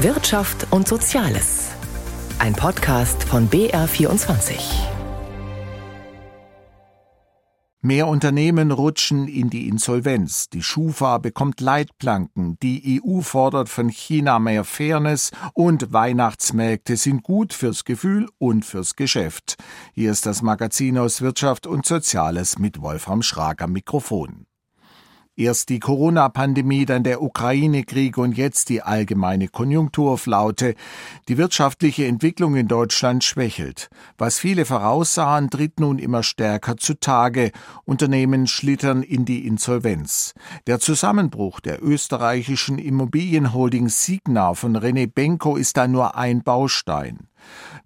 Wirtschaft 0.00 0.66
und 0.72 0.86
Soziales. 0.86 1.70
Ein 2.38 2.52
Podcast 2.52 3.24
von 3.24 3.48
BR24. 3.48 4.58
Mehr 7.80 8.06
Unternehmen 8.06 8.72
rutschen 8.72 9.26
in 9.26 9.48
die 9.48 9.66
Insolvenz. 9.66 10.50
Die 10.50 10.62
Schufa 10.62 11.16
bekommt 11.16 11.62
Leitplanken. 11.62 12.58
Die 12.62 13.00
EU 13.02 13.22
fordert 13.22 13.70
von 13.70 13.88
China 13.88 14.38
mehr 14.38 14.64
Fairness 14.64 15.30
und 15.54 15.94
Weihnachtsmärkte 15.94 16.98
sind 16.98 17.22
gut 17.22 17.54
fürs 17.54 17.84
Gefühl 17.84 18.28
und 18.36 18.66
fürs 18.66 18.96
Geschäft. 18.96 19.56
Hier 19.94 20.10
ist 20.10 20.26
das 20.26 20.42
Magazin 20.42 20.98
aus 20.98 21.22
Wirtschaft 21.22 21.66
und 21.66 21.86
Soziales 21.86 22.58
mit 22.58 22.82
Wolfram 22.82 23.22
Schrag 23.22 23.62
am 23.62 23.72
Mikrofon. 23.72 24.44
Erst 25.38 25.68
die 25.68 25.80
Corona-Pandemie, 25.80 26.86
dann 26.86 27.04
der 27.04 27.20
Ukraine-Krieg 27.20 28.16
und 28.16 28.38
jetzt 28.38 28.70
die 28.70 28.80
allgemeine 28.80 29.48
Konjunkturflaute. 29.48 30.74
Die 31.28 31.36
wirtschaftliche 31.36 32.06
Entwicklung 32.06 32.56
in 32.56 32.68
Deutschland 32.68 33.22
schwächelt. 33.22 33.90
Was 34.16 34.38
viele 34.38 34.64
voraussahen, 34.64 35.50
tritt 35.50 35.78
nun 35.78 35.98
immer 35.98 36.22
stärker 36.22 36.78
zutage. 36.78 37.52
Unternehmen 37.84 38.46
schlittern 38.46 39.02
in 39.02 39.26
die 39.26 39.46
Insolvenz. 39.46 40.32
Der 40.66 40.80
Zusammenbruch 40.80 41.60
der 41.60 41.84
österreichischen 41.84 42.78
Immobilienholding 42.78 43.90
Signa 43.90 44.54
von 44.54 44.74
René 44.74 45.06
Benko 45.06 45.56
ist 45.56 45.76
da 45.76 45.86
nur 45.86 46.16
ein 46.16 46.44
Baustein. 46.44 47.28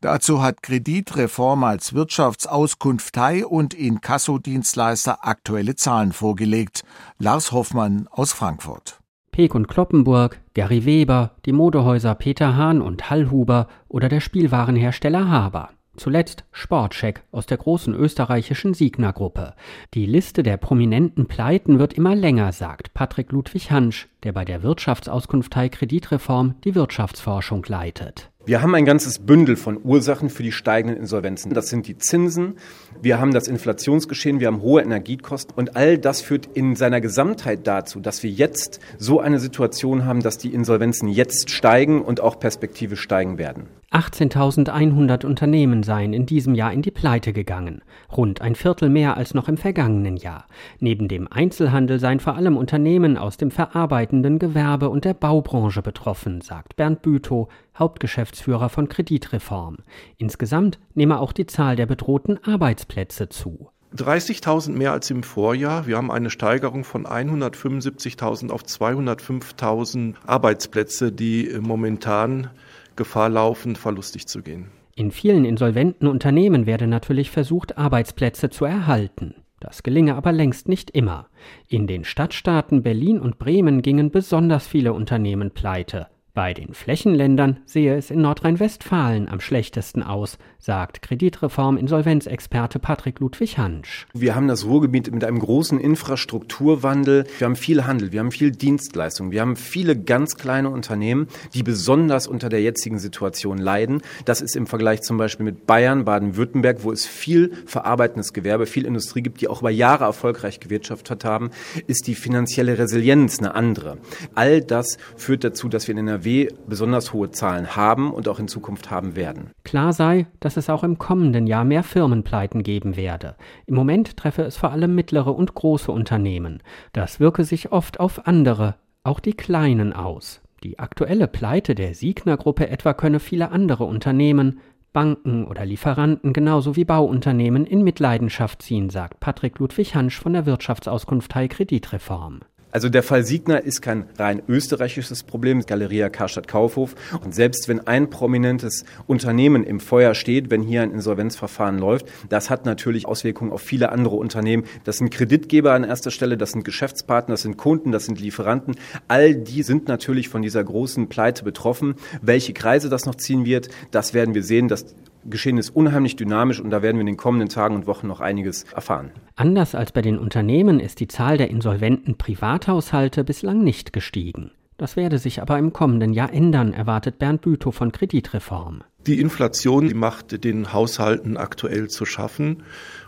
Dazu 0.00 0.42
hat 0.42 0.62
Kreditreform 0.62 1.64
als 1.64 1.95
Wirtschaftsauskunftei 1.95 3.45
und 3.45 3.74
Inkassodienstleister 3.74 5.27
aktuelle 5.27 5.77
Zahlen 5.77 6.12
vorgelegt. 6.12 6.83
Lars 7.19 7.52
Hoffmann 7.52 8.09
aus 8.10 8.33
Frankfurt. 8.33 9.00
Peek 9.33 9.55
und 9.55 9.69
Kloppenburg, 9.69 10.41
Gary 10.55 10.84
Weber, 10.84 11.33
die 11.46 11.52
Modehäuser 11.52 12.14
Peter 12.14 12.56
Hahn 12.56 12.83
und 12.83 13.10
Hallhuber 13.10 13.69
oder 13.88 14.09
der 14.09 14.20
Spielwarenhersteller 14.20 15.28
Haber. 15.31 15.70
Zuletzt 15.97 16.44
Sportcheck 16.53 17.25
aus 17.31 17.47
der 17.47 17.58
großen 17.58 17.94
österreichischen 17.94 18.75
Signa-Gruppe. 18.75 19.55
Die 19.92 20.06
Liste 20.06 20.42
der 20.42 20.56
prominenten 20.56 21.27
Pleiten 21.27 21.78
wird 21.78 21.92
immer 21.92 22.14
länger, 22.14 22.53
sagt 22.53 22.94
Patrick 22.94 23.33
Ludwig 23.33 23.70
Hansch, 23.70 24.08
der 24.22 24.33
bei 24.33 24.44
der 24.44 24.62
Wirtschaftsauskunftei 24.62 25.69
Kreditreform 25.69 26.55
die 26.64 26.75
Wirtschaftsforschung 26.75 27.64
leitet. 27.66 28.30
Wir 28.46 28.62
haben 28.62 28.74
ein 28.74 28.86
ganzes 28.86 29.19
Bündel 29.19 29.55
von 29.55 29.78
Ursachen 29.84 30.30
für 30.30 30.42
die 30.42 30.50
steigenden 30.50 30.98
Insolvenzen. 30.98 31.52
Das 31.52 31.69
sind 31.69 31.86
die 31.86 31.98
Zinsen, 31.98 32.56
wir 33.02 33.20
haben 33.20 33.34
das 33.34 33.48
Inflationsgeschehen, 33.48 34.41
wir 34.41 34.47
haben 34.47 34.62
hohe 34.62 34.80
Energiekosten 34.80 35.55
und 35.56 35.77
all 35.77 35.98
das 35.98 36.22
führt 36.22 36.48
in 36.55 36.74
seiner 36.74 37.02
Gesamtheit 37.02 37.66
dazu, 37.66 38.00
dass 38.00 38.22
wir 38.22 38.30
jetzt 38.30 38.80
so 38.98 39.20
eine 39.20 39.38
Situation 39.38 40.06
haben, 40.06 40.22
dass 40.22 40.38
die 40.38 40.55
Insolvenzen 40.55 41.08
jetzt 41.08 41.50
steigen 41.50 42.00
und 42.00 42.20
auch 42.20 42.41
perspektivisch 42.41 43.02
steigen 43.02 43.36
werden. 43.36 43.69
18.100 43.92 45.27
Unternehmen 45.27 45.83
seien 45.83 46.12
in 46.12 46.24
diesem 46.24 46.55
Jahr 46.55 46.72
in 46.72 46.80
die 46.80 46.92
Pleite 46.92 47.33
gegangen, 47.33 47.83
rund 48.16 48.41
ein 48.41 48.55
Viertel 48.55 48.88
mehr 48.88 49.16
als 49.16 49.34
noch 49.34 49.48
im 49.48 49.56
vergangenen 49.56 50.16
Jahr. 50.16 50.47
Neben 50.78 51.08
dem 51.08 51.27
Einzelhandel 51.30 51.98
seien 51.98 52.20
vor 52.20 52.36
allem 52.36 52.56
Unternehmen 52.56 53.19
aus 53.19 53.36
dem 53.36 53.50
verarbeitenden 53.50 54.38
Gewerbe 54.38 54.91
und 54.91 55.05
der 55.05 55.14
Baubranche 55.14 55.82
betroffen, 55.82 56.41
sagt 56.41 56.77
Bernd 56.77 57.02
Bütow, 57.02 57.48
Hauptgeschäftsführer 57.77 58.69
von 58.69 58.88
Kreditreform. 58.88 59.78
Insgesamt 60.19 60.78
nehme 60.94 61.19
auch 61.19 61.32
die 61.32 61.47
Zahl 61.47 61.75
der 61.75 61.86
bedrohten 61.86 62.38
Arbeitsplätze 62.44 63.28
zu. 63.28 63.70
30.000 63.97 64.70
mehr 64.70 64.92
als 64.92 65.10
im 65.10 65.25
Vorjahr. 65.25 65.88
Wir 65.88 65.97
haben 65.97 66.12
eine 66.12 66.30
Steigerung 66.30 66.84
von 66.84 67.06
175.000 67.06 68.50
auf 68.50 68.62
205.000 68.62 70.14
Arbeitsplätze, 70.25 71.10
die 71.10 71.52
momentan 71.60 72.50
Gefahr 72.96 73.28
laufen, 73.28 73.77
verlustig 73.77 74.27
zu 74.27 74.42
gehen. 74.42 74.70
In 74.94 75.10
vielen 75.10 75.44
insolventen 75.44 76.06
Unternehmen 76.06 76.66
werde 76.66 76.86
natürlich 76.86 77.30
versucht, 77.30 77.78
Arbeitsplätze 77.78 78.50
zu 78.50 78.65
erhalten. 78.65 79.34
Das 79.60 79.82
gelinge 79.82 80.15
aber 80.15 80.32
längst 80.32 80.69
nicht 80.69 80.91
immer. 80.91 81.28
In 81.69 81.87
den 81.87 82.04
Stadtstaaten 82.04 82.82
Berlin 82.82 83.20
und 83.20 83.38
Bremen 83.38 83.82
gingen 83.82 84.10
besonders 84.10 84.66
viele 84.66 84.92
Unternehmen 84.92 85.50
pleite. 85.53 86.09
Bei 86.32 86.54
den 86.54 86.74
Flächenländern 86.74 87.58
sehe 87.64 87.96
es 87.96 88.12
in 88.12 88.20
Nordrhein-Westfalen 88.20 89.28
am 89.28 89.41
schlechtesten 89.41 90.04
aus, 90.04 90.38
sagt 90.60 91.02
Kreditreform-Insolvenzexperte 91.02 92.78
Patrick 92.78 93.18
Ludwig 93.18 93.58
Hansch. 93.58 94.06
Wir 94.14 94.36
haben 94.36 94.46
das 94.46 94.64
Ruhrgebiet 94.64 95.12
mit 95.12 95.24
einem 95.24 95.41
großen 95.41 95.80
Infrastrukturwandel. 95.80 97.24
Wir 97.38 97.46
haben 97.46 97.56
viel 97.56 97.84
Handel, 97.84 98.12
wir 98.12 98.20
haben 98.20 98.30
viel 98.30 98.52
Dienstleistung, 98.52 99.32
wir 99.32 99.41
haben 99.41 99.56
viele 99.56 99.96
ganz 99.96 100.36
kleine 100.36 100.70
Unternehmen, 100.70 101.26
die 101.52 101.64
besonders 101.64 102.28
unter 102.28 102.48
der 102.48 102.62
jetzigen 102.62 103.00
Situation 103.00 103.58
leiden. 103.58 104.00
Das 104.24 104.41
ist 104.41 104.54
im 104.54 104.68
Vergleich 104.68 105.00
zum 105.02 105.16
Beispiel 105.16 105.44
mit 105.44 105.66
Bayern, 105.66 106.04
Baden-Württemberg, 106.04 106.84
wo 106.84 106.92
es 106.92 107.06
viel 107.06 107.52
verarbeitendes 107.66 108.32
Gewerbe, 108.32 108.66
viel 108.66 108.84
Industrie 108.84 109.22
gibt, 109.22 109.41
die 109.41 109.48
auch 109.48 109.62
über 109.62 109.70
Jahre 109.70 110.04
erfolgreich 110.04 110.60
gewirtschaftet 110.60 111.24
haben, 111.24 111.50
ist 111.88 112.06
die 112.06 112.14
finanzielle 112.14 112.78
Resilienz 112.78 113.41
eine 113.41 113.56
andere. 113.56 113.98
All 114.36 114.60
das 114.60 114.97
führt 115.16 115.42
dazu, 115.42 115.68
dass 115.68 115.88
wir 115.88 115.97
in 115.97 116.08
einer 116.08 116.19
NRW 116.20 116.48
besonders 116.66 117.12
hohe 117.12 117.31
Zahlen 117.31 117.76
haben 117.76 118.12
und 118.12 118.28
auch 118.28 118.38
in 118.38 118.48
Zukunft 118.48 118.91
haben 118.91 119.16
werden. 119.16 119.50
Klar 119.64 119.92
sei, 119.92 120.26
dass 120.41 120.56
es 120.56 120.69
auch 120.69 120.84
im 120.84 120.98
kommenden 120.98 121.47
Jahr 121.47 121.64
mehr 121.64 121.82
Firmenpleiten 121.82 122.62
geben 122.62 122.97
werde. 122.97 123.36
Im 123.66 123.75
Moment 123.75 124.16
treffe 124.16 124.42
es 124.42 124.56
vor 124.56 124.70
allem 124.70 124.94
mittlere 124.94 125.34
und 125.34 125.54
große 125.54 125.91
Unternehmen. 125.91 126.62
Das 126.92 127.20
wirke 127.20 127.44
sich 127.44 127.72
oft 127.72 128.00
auf 128.00 128.26
andere, 128.26 128.76
auch 129.03 129.20
die 129.20 129.34
kleinen 129.34 129.92
aus. 129.92 130.42
Die 130.62 130.78
aktuelle 130.78 131.26
Pleite 131.26 131.75
der 131.75 131.94
Siegner-Gruppe 131.94 132.69
etwa 132.69 132.92
könne 132.92 133.19
viele 133.19 133.50
andere 133.50 133.84
Unternehmen, 133.84 134.60
Banken 134.92 135.47
oder 135.47 135.64
Lieferanten 135.64 136.32
genauso 136.32 136.75
wie 136.75 136.84
Bauunternehmen 136.84 137.64
in 137.64 137.82
Mitleidenschaft 137.82 138.60
ziehen, 138.60 138.91
sagt 138.91 139.20
Patrick 139.20 139.59
Ludwig 139.59 139.94
Hansch 139.94 140.19
von 140.19 140.32
der 140.32 140.47
Wirtschaftsauskunftei 140.47 141.47
Kreditreform. 141.47 142.41
Also 142.72 142.88
der 142.88 143.03
Fall 143.03 143.25
Siegner 143.25 143.62
ist 143.64 143.82
kein 143.82 144.04
rein 144.19 144.42
österreichisches 144.48 145.22
Problem, 145.25 145.64
Galeria 145.66 146.08
Karstadt 146.08 146.48
Kaufhof. 146.48 146.94
Und 147.25 147.34
selbst 147.34 147.69
wenn 147.69 147.86
ein 147.86 148.10
prominentes 148.10 148.84
Unternehmen 149.06 149.64
im 149.64 149.81
Feuer 149.81 150.14
steht, 150.14 150.50
wenn 150.50 150.62
hier 150.62 150.82
ein 150.82 150.92
Insolvenzverfahren 150.92 151.78
läuft, 151.78 152.06
das 152.28 152.50
hat 152.50 152.66
natürlich 152.66 153.06
Auswirkungen 153.06 153.53
auf 153.53 153.62
viele 153.62 153.91
andere 153.91 154.16
Unternehmen. 154.16 154.64
Das 154.84 154.98
sind 154.98 155.10
Kreditgeber 155.10 155.72
an 155.72 155.84
erster 155.84 156.10
Stelle, 156.10 156.36
das 156.36 156.53
sind 156.53 156.64
Geschäftspartner, 156.64 157.34
das 157.34 157.42
sind 157.42 157.56
Kunden, 157.56 157.92
das 157.92 158.04
sind 158.04 158.20
Lieferanten. 158.20 158.76
All 159.09 159.34
die 159.34 159.62
sind 159.62 159.88
natürlich 159.88 160.28
von 160.28 160.42
dieser 160.42 160.62
großen 160.62 161.09
Pleite 161.09 161.44
betroffen. 161.44 161.94
Welche 162.22 162.53
Kreise 162.53 162.88
das 162.88 163.06
noch 163.06 163.16
ziehen 163.16 163.44
wird, 163.44 163.69
das 163.91 164.14
werden 164.14 164.34
wir 164.34 164.42
sehen. 164.42 164.69
Das 164.69 164.86
Geschehen 165.25 165.58
ist 165.58 165.70
unheimlich 165.70 166.16
dynamisch 166.16 166.60
und 166.60 166.70
da 166.70 166.82
werden 166.82 166.97
wir 166.97 167.03
in 167.03 167.06
den 167.06 167.16
kommenden 167.16 167.48
Tagen 167.48 167.75
und 167.75 167.86
Wochen 167.86 168.06
noch 168.06 168.20
einiges 168.20 168.64
erfahren. 168.64 169.10
Anders 169.36 169.75
als 169.75 169.92
bei 169.92 170.03
den 170.03 170.19
Unternehmen 170.19 170.81
ist 170.81 171.00
die 171.00 171.08
Zahl 171.08 171.36
der 171.36 171.50
insolventen 171.50 172.16
Privathaushalte 172.16 173.25
bislang 173.25 173.62
nicht 173.62 173.92
gestiegen. 173.92 174.53
Das 174.80 174.97
werde 174.97 175.19
sich 175.19 175.42
aber 175.42 175.59
im 175.59 175.75
kommenden 175.75 176.14
Jahr 176.14 176.32
ändern, 176.32 176.72
erwartet 176.72 177.19
Bernd 177.19 177.42
Bütow 177.42 177.75
von 177.75 177.92
Kreditreform. 177.92 178.82
Die 179.06 179.20
Inflation 179.20 179.88
die 179.88 179.94
macht 179.94 180.42
den 180.42 180.72
Haushalten 180.72 181.36
aktuell 181.36 181.88
zu 181.88 182.06
schaffen. 182.06 182.62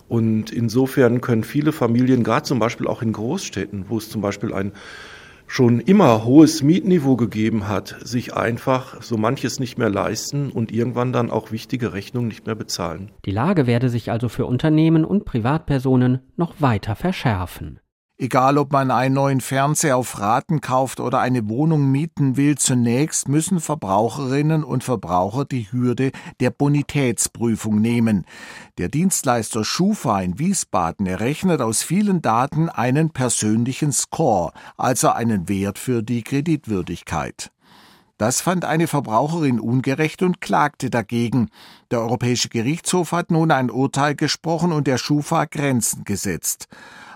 Und 0.06 0.50
insofern 0.50 1.22
können 1.22 1.44
viele 1.44 1.72
Familien, 1.72 2.24
gerade 2.24 2.44
zum 2.44 2.58
Beispiel 2.58 2.86
auch 2.86 3.00
in 3.00 3.14
Großstädten, 3.14 3.86
wo 3.88 3.96
es 3.96 4.10
zum 4.10 4.20
Beispiel 4.20 4.52
ein 4.52 4.72
schon 5.52 5.80
immer 5.80 6.24
hohes 6.24 6.62
Mietniveau 6.62 7.14
gegeben 7.16 7.68
hat, 7.68 7.96
sich 8.02 8.32
einfach 8.32 9.02
so 9.02 9.18
manches 9.18 9.60
nicht 9.60 9.76
mehr 9.76 9.90
leisten 9.90 10.50
und 10.50 10.72
irgendwann 10.72 11.12
dann 11.12 11.30
auch 11.30 11.52
wichtige 11.52 11.92
Rechnungen 11.92 12.28
nicht 12.28 12.46
mehr 12.46 12.54
bezahlen. 12.54 13.10
Die 13.26 13.32
Lage 13.32 13.66
werde 13.66 13.90
sich 13.90 14.10
also 14.10 14.30
für 14.30 14.46
Unternehmen 14.46 15.04
und 15.04 15.26
Privatpersonen 15.26 16.20
noch 16.38 16.54
weiter 16.60 16.96
verschärfen. 16.96 17.81
Egal, 18.22 18.56
ob 18.56 18.70
man 18.70 18.92
einen 18.92 19.16
neuen 19.16 19.40
Fernseher 19.40 19.96
auf 19.96 20.20
Raten 20.20 20.60
kauft 20.60 21.00
oder 21.00 21.18
eine 21.18 21.48
Wohnung 21.48 21.90
mieten 21.90 22.36
will, 22.36 22.56
zunächst 22.56 23.26
müssen 23.26 23.58
Verbraucherinnen 23.58 24.62
und 24.62 24.84
Verbraucher 24.84 25.44
die 25.44 25.72
Hürde 25.72 26.12
der 26.38 26.50
Bonitätsprüfung 26.50 27.80
nehmen. 27.80 28.24
Der 28.78 28.88
Dienstleister 28.88 29.64
Schufa 29.64 30.20
in 30.20 30.38
Wiesbaden 30.38 31.06
errechnet 31.06 31.60
aus 31.60 31.82
vielen 31.82 32.22
Daten 32.22 32.68
einen 32.68 33.10
persönlichen 33.10 33.90
Score, 33.90 34.52
also 34.76 35.08
einen 35.08 35.48
Wert 35.48 35.80
für 35.80 36.04
die 36.04 36.22
Kreditwürdigkeit. 36.22 37.50
Das 38.18 38.40
fand 38.40 38.64
eine 38.64 38.86
Verbraucherin 38.86 39.58
ungerecht 39.58 40.22
und 40.22 40.40
klagte 40.40 40.90
dagegen. 40.90 41.48
Der 41.90 41.98
Europäische 42.02 42.50
Gerichtshof 42.50 43.10
hat 43.10 43.32
nun 43.32 43.50
ein 43.50 43.68
Urteil 43.68 44.14
gesprochen 44.14 44.70
und 44.70 44.86
der 44.86 44.98
Schufa 44.98 45.46
Grenzen 45.46 46.04
gesetzt. 46.04 46.68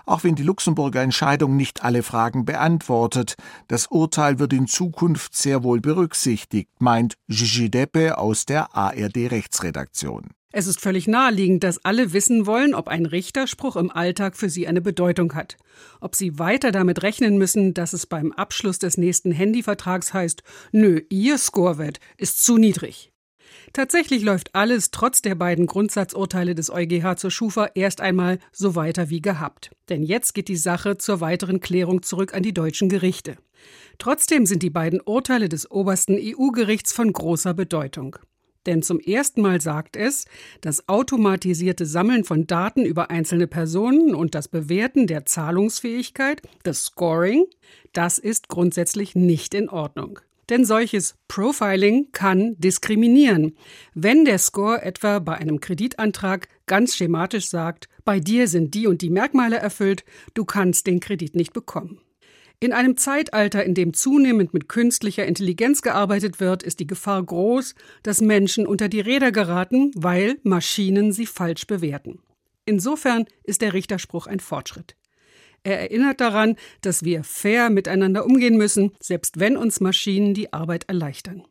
Auch 0.07 0.23
wenn 0.23 0.35
die 0.35 0.43
Luxemburger 0.43 1.01
Entscheidung 1.01 1.57
nicht 1.57 1.83
alle 1.83 2.01
Fragen 2.01 2.45
beantwortet, 2.45 3.35
das 3.67 3.87
Urteil 3.87 4.39
wird 4.39 4.53
in 4.53 4.65
Zukunft 4.65 5.35
sehr 5.35 5.63
wohl 5.63 5.81
berücksichtigt, 5.81 6.69
meint 6.79 7.15
Gigi 7.27 7.69
Deppe 7.69 8.17
aus 8.17 8.45
der 8.45 8.73
ARD 8.73 9.17
Rechtsredaktion. 9.29 10.29
Es 10.53 10.65
ist 10.65 10.79
völlig 10.79 11.09
naheliegend, 11.09 11.65
dass 11.65 11.83
alle 11.83 12.13
wissen 12.13 12.45
wollen, 12.45 12.73
ob 12.73 12.87
ein 12.87 13.05
Richterspruch 13.05 13.75
im 13.75 13.91
Alltag 13.91 14.37
für 14.37 14.49
sie 14.49 14.65
eine 14.65 14.79
Bedeutung 14.79 15.35
hat. 15.35 15.57
Ob 15.99 16.15
sie 16.15 16.39
weiter 16.39 16.71
damit 16.71 17.03
rechnen 17.03 17.37
müssen, 17.37 17.73
dass 17.73 17.91
es 17.91 18.05
beim 18.05 18.31
Abschluss 18.31 18.79
des 18.79 18.97
nächsten 18.97 19.33
Handyvertrags 19.33 20.13
heißt, 20.13 20.41
nö, 20.71 21.01
ihr 21.09 21.37
Scorewert 21.37 21.99
ist 22.15 22.45
zu 22.45 22.57
niedrig. 22.57 23.11
Tatsächlich 23.73 24.23
läuft 24.23 24.55
alles 24.55 24.91
trotz 24.91 25.21
der 25.21 25.35
beiden 25.35 25.67
Grundsatzurteile 25.67 26.55
des 26.55 26.69
EuGH 26.69 27.17
zur 27.17 27.31
Schufa 27.31 27.69
erst 27.75 28.01
einmal 28.01 28.39
so 28.51 28.75
weiter 28.75 29.09
wie 29.09 29.21
gehabt. 29.21 29.71
Denn 29.89 30.03
jetzt 30.03 30.33
geht 30.33 30.47
die 30.47 30.57
Sache 30.57 30.97
zur 30.97 31.21
weiteren 31.21 31.59
Klärung 31.59 32.01
zurück 32.01 32.33
an 32.33 32.43
die 32.43 32.53
deutschen 32.53 32.89
Gerichte. 32.89 33.37
Trotzdem 33.97 34.45
sind 34.45 34.63
die 34.63 34.69
beiden 34.69 35.01
Urteile 35.01 35.49
des 35.49 35.69
obersten 35.69 36.17
EU-Gerichts 36.19 36.93
von 36.93 37.11
großer 37.11 37.53
Bedeutung. 37.53 38.17
Denn 38.67 38.83
zum 38.83 38.99
ersten 38.99 39.41
Mal 39.41 39.61
sagt 39.61 39.95
es, 39.95 40.25
das 40.59 40.89
automatisierte 40.89 41.85
Sammeln 41.85 42.25
von 42.25 42.47
Daten 42.47 42.85
über 42.85 43.09
einzelne 43.09 43.47
Personen 43.47 44.13
und 44.13 44.35
das 44.35 44.49
Bewerten 44.49 45.07
der 45.07 45.25
Zahlungsfähigkeit, 45.25 46.41
das 46.63 46.83
Scoring, 46.83 47.45
das 47.93 48.19
ist 48.19 48.49
grundsätzlich 48.49 49.15
nicht 49.15 49.53
in 49.53 49.69
Ordnung. 49.69 50.19
Denn 50.49 50.63
solches 50.63 51.15
Profiling 51.27 52.07
kann 52.13 52.55
diskriminieren. 52.57 53.57
Wenn 53.93 54.23
der 54.23 54.37
Score 54.37 54.81
etwa 54.81 55.19
bei 55.19 55.35
einem 55.35 55.59
Kreditantrag 55.59 56.47
ganz 56.65 56.95
schematisch 56.95 57.49
sagt, 57.49 57.89
bei 58.05 58.19
dir 58.19 58.47
sind 58.47 58.73
die 58.73 58.87
und 58.87 59.01
die 59.01 59.09
Merkmale 59.09 59.57
erfüllt, 59.57 60.05
du 60.33 60.45
kannst 60.45 60.87
den 60.87 60.99
Kredit 61.01 61.35
nicht 61.35 61.53
bekommen. 61.53 61.99
In 62.59 62.73
einem 62.73 62.97
Zeitalter, 62.97 63.63
in 63.63 63.75
dem 63.75 63.93
zunehmend 63.93 64.51
mit 64.51 64.67
künstlicher 64.67 65.27
Intelligenz 65.27 65.83
gearbeitet 65.83 66.39
wird, 66.39 66.63
ist 66.63 66.79
die 66.79 66.87
Gefahr 66.87 67.21
groß, 67.21 67.75
dass 68.01 68.19
Menschen 68.19 68.65
unter 68.65 68.89
die 68.89 68.99
Räder 68.99 69.31
geraten, 69.31 69.91
weil 69.95 70.39
Maschinen 70.41 71.11
sie 71.11 71.27
falsch 71.27 71.67
bewerten. 71.67 72.19
Insofern 72.65 73.25
ist 73.43 73.61
der 73.61 73.73
Richterspruch 73.73 74.25
ein 74.25 74.39
Fortschritt. 74.39 74.95
Er 75.63 75.79
erinnert 75.79 76.21
daran, 76.21 76.55
dass 76.81 77.03
wir 77.03 77.23
fair 77.23 77.69
miteinander 77.69 78.25
umgehen 78.25 78.57
müssen, 78.57 78.91
selbst 78.99 79.39
wenn 79.39 79.57
uns 79.57 79.79
Maschinen 79.79 80.33
die 80.33 80.53
Arbeit 80.53 80.85
erleichtern. 80.87 81.43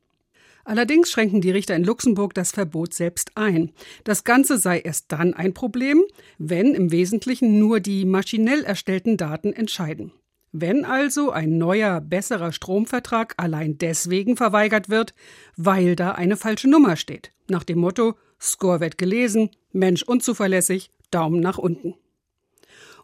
Allerdings 0.65 1.13
schränken 1.13 1.41
die 1.41 1.53
Richter 1.53 1.77
in 1.77 1.85
Luxemburg 1.85 2.35
das 2.35 2.51
Verbot 2.51 2.93
selbst 2.93 3.31
ein. 3.37 3.71
Das 4.03 4.25
Ganze 4.25 4.59
sei 4.59 4.81
erst 4.81 5.13
dann 5.13 5.33
ein 5.33 5.55
Problem, 5.55 6.03
wenn 6.39 6.75
im 6.75 6.91
Wesentlichen 6.91 7.61
nur 7.61 7.79
die 7.79 8.05
maschinell 8.05 8.65
erstellten 8.65 9.17
Daten 9.17 9.53
entscheiden. 9.53 10.13
Wenn 10.51 10.85
also 10.85 11.31
ein 11.31 11.59
neuer, 11.59 12.01
besserer 12.01 12.51
Stromvertrag 12.51 13.35
allein 13.37 13.79
deswegen 13.79 14.37
verweigert 14.37 14.89
wird, 14.89 15.15
weil 15.57 15.95
da 15.95 16.13
eine 16.13 16.37
falsche 16.37 16.69
Nummer 16.69 16.97
steht, 16.97 17.31
nach 17.49 17.63
dem 17.63 17.79
Motto 17.79 18.15
Score 18.41 18.81
wird 18.81 18.99
gelesen, 18.99 19.51
Mensch 19.73 20.03
unzuverlässig, 20.03 20.91
Daumen 21.11 21.41
nach 21.41 21.59
unten. 21.59 21.95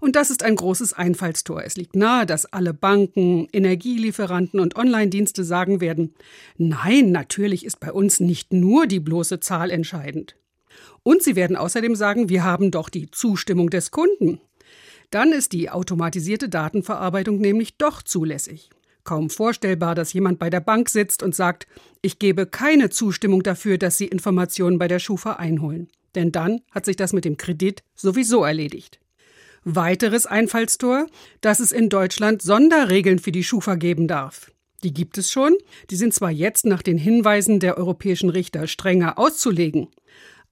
Und 0.02 0.16
das 0.16 0.30
ist 0.30 0.42
ein 0.42 0.56
großes 0.56 0.94
Einfallstor. 0.94 1.62
Es 1.62 1.76
liegt 1.76 1.94
nahe, 1.94 2.26
dass 2.26 2.46
alle 2.46 2.74
Banken, 2.74 3.46
Energielieferanten 3.52 4.58
und 4.58 4.74
Online-Dienste 4.74 5.44
sagen 5.44 5.80
werden, 5.80 6.16
nein, 6.56 7.12
natürlich 7.12 7.64
ist 7.64 7.78
bei 7.78 7.92
uns 7.92 8.18
nicht 8.18 8.52
nur 8.52 8.88
die 8.88 8.98
bloße 8.98 9.38
Zahl 9.38 9.70
entscheidend. 9.70 10.34
Und 11.04 11.22
sie 11.22 11.36
werden 11.36 11.54
außerdem 11.54 11.94
sagen, 11.94 12.28
wir 12.28 12.42
haben 12.42 12.72
doch 12.72 12.88
die 12.88 13.12
Zustimmung 13.12 13.70
des 13.70 13.92
Kunden. 13.92 14.40
Dann 15.10 15.30
ist 15.30 15.52
die 15.52 15.70
automatisierte 15.70 16.48
Datenverarbeitung 16.48 17.38
nämlich 17.38 17.76
doch 17.76 18.02
zulässig. 18.02 18.70
Kaum 19.04 19.30
vorstellbar, 19.30 19.94
dass 19.94 20.12
jemand 20.12 20.40
bei 20.40 20.50
der 20.50 20.58
Bank 20.58 20.88
sitzt 20.88 21.22
und 21.22 21.36
sagt, 21.36 21.68
ich 22.00 22.18
gebe 22.18 22.46
keine 22.46 22.90
Zustimmung 22.90 23.44
dafür, 23.44 23.78
dass 23.78 23.98
Sie 23.98 24.08
Informationen 24.08 24.80
bei 24.80 24.88
der 24.88 24.98
Schufa 24.98 25.34
einholen. 25.34 25.90
Denn 26.16 26.32
dann 26.32 26.60
hat 26.72 26.86
sich 26.86 26.96
das 26.96 27.12
mit 27.12 27.24
dem 27.24 27.36
Kredit 27.36 27.84
sowieso 27.94 28.42
erledigt. 28.42 28.98
Weiteres 29.64 30.26
Einfallstor, 30.26 31.06
dass 31.40 31.60
es 31.60 31.70
in 31.70 31.88
Deutschland 31.88 32.42
Sonderregeln 32.42 33.20
für 33.20 33.30
die 33.30 33.44
Schufa 33.44 33.76
geben 33.76 34.08
darf. 34.08 34.50
Die 34.82 34.92
gibt 34.92 35.18
es 35.18 35.30
schon, 35.30 35.54
die 35.90 35.94
sind 35.94 36.12
zwar 36.12 36.32
jetzt 36.32 36.66
nach 36.66 36.82
den 36.82 36.98
Hinweisen 36.98 37.60
der 37.60 37.78
europäischen 37.78 38.28
Richter 38.28 38.66
strenger 38.66 39.18
auszulegen, 39.18 39.88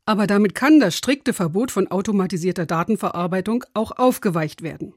aber 0.07 0.29
damit 0.29 0.55
kann 0.55 0.79
das 0.79 0.97
strikte 0.97 1.33
Verbot 1.33 1.73
von 1.73 1.89
automatisierter 1.89 2.67
Datenverarbeitung 2.67 3.65
auch 3.75 3.91
aufgeweicht 3.93 4.63
werden. 4.63 4.95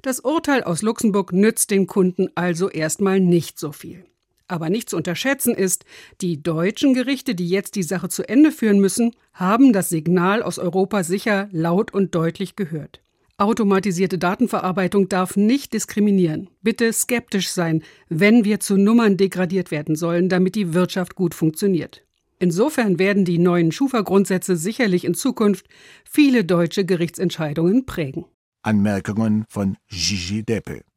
Das 0.00 0.20
Urteil 0.20 0.62
aus 0.62 0.80
Luxemburg 0.80 1.32
nützt 1.32 1.70
den 1.70 1.86
Kunden 1.86 2.28
also 2.34 2.70
erstmal 2.70 3.20
nicht 3.20 3.58
so 3.58 3.72
viel. 3.72 4.04
Aber 4.46 4.70
nicht 4.70 4.88
zu 4.88 4.96
unterschätzen 4.96 5.54
ist, 5.54 5.84
die 6.22 6.42
deutschen 6.42 6.94
Gerichte, 6.94 7.34
die 7.34 7.48
jetzt 7.48 7.74
die 7.74 7.82
Sache 7.82 8.08
zu 8.08 8.26
Ende 8.26 8.52
führen 8.52 8.80
müssen, 8.80 9.14
haben 9.34 9.74
das 9.74 9.90
Signal 9.90 10.42
aus 10.42 10.58
Europa 10.58 11.04
sicher 11.04 11.50
laut 11.52 11.92
und 11.92 12.14
deutlich 12.14 12.56
gehört. 12.56 13.02
Automatisierte 13.40 14.18
Datenverarbeitung 14.18 15.08
darf 15.08 15.36
nicht 15.36 15.72
diskriminieren. 15.72 16.50
Bitte 16.60 16.92
skeptisch 16.92 17.50
sein, 17.50 17.84
wenn 18.08 18.44
wir 18.44 18.58
zu 18.58 18.76
Nummern 18.76 19.16
degradiert 19.16 19.70
werden 19.70 19.94
sollen, 19.94 20.28
damit 20.28 20.56
die 20.56 20.74
Wirtschaft 20.74 21.14
gut 21.14 21.34
funktioniert. 21.36 22.04
Insofern 22.40 22.98
werden 22.98 23.24
die 23.24 23.38
neuen 23.38 23.70
Schufa-Grundsätze 23.70 24.56
sicherlich 24.56 25.04
in 25.04 25.14
Zukunft 25.14 25.66
viele 26.04 26.44
deutsche 26.44 26.84
Gerichtsentscheidungen 26.84 27.86
prägen. 27.86 28.24
Anmerkungen 28.62 29.44
von 29.48 29.76
Gigi 29.88 30.42
Deppe. 30.42 30.87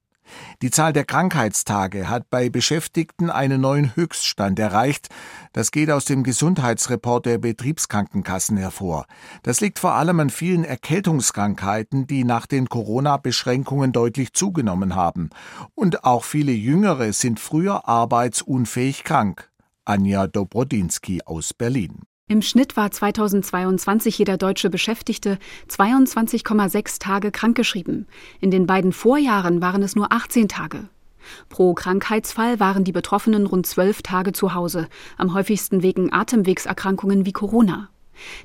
Die 0.61 0.71
Zahl 0.71 0.93
der 0.93 1.05
Krankheitstage 1.05 2.09
hat 2.09 2.29
bei 2.29 2.49
Beschäftigten 2.49 3.29
einen 3.29 3.61
neuen 3.61 3.95
Höchststand 3.95 4.59
erreicht. 4.59 5.09
Das 5.53 5.71
geht 5.71 5.89
aus 5.89 6.05
dem 6.05 6.23
Gesundheitsreport 6.23 7.25
der 7.25 7.37
Betriebskrankenkassen 7.37 8.57
hervor. 8.57 9.05
Das 9.43 9.61
liegt 9.61 9.79
vor 9.79 9.93
allem 9.93 10.19
an 10.19 10.29
vielen 10.29 10.63
Erkältungskrankheiten, 10.63 12.07
die 12.07 12.23
nach 12.23 12.45
den 12.45 12.69
Corona-Beschränkungen 12.69 13.91
deutlich 13.91 14.33
zugenommen 14.33 14.95
haben. 14.95 15.29
Und 15.75 16.03
auch 16.03 16.23
viele 16.23 16.51
Jüngere 16.51 17.11
sind 17.13 17.39
früher 17.39 17.87
arbeitsunfähig 17.87 19.03
krank. 19.03 19.49
Anja 19.85 20.27
Dobrodinsky 20.27 21.21
aus 21.25 21.53
Berlin. 21.53 22.03
Im 22.31 22.41
Schnitt 22.41 22.77
war 22.77 22.89
2022 22.89 24.17
jeder 24.17 24.37
deutsche 24.37 24.69
Beschäftigte 24.69 25.37
22,6 25.69 26.97
Tage 26.97 27.29
krankgeschrieben. 27.29 28.07
In 28.39 28.51
den 28.51 28.67
beiden 28.67 28.93
Vorjahren 28.93 29.61
waren 29.61 29.83
es 29.83 29.97
nur 29.97 30.13
18 30.13 30.47
Tage. 30.47 30.87
Pro 31.49 31.73
Krankheitsfall 31.73 32.61
waren 32.61 32.85
die 32.85 32.93
Betroffenen 32.93 33.47
rund 33.47 33.67
zwölf 33.67 34.01
Tage 34.01 34.31
zu 34.31 34.53
Hause, 34.53 34.87
am 35.17 35.33
häufigsten 35.33 35.83
wegen 35.83 36.13
Atemwegserkrankungen 36.13 37.25
wie 37.25 37.33
Corona. 37.33 37.89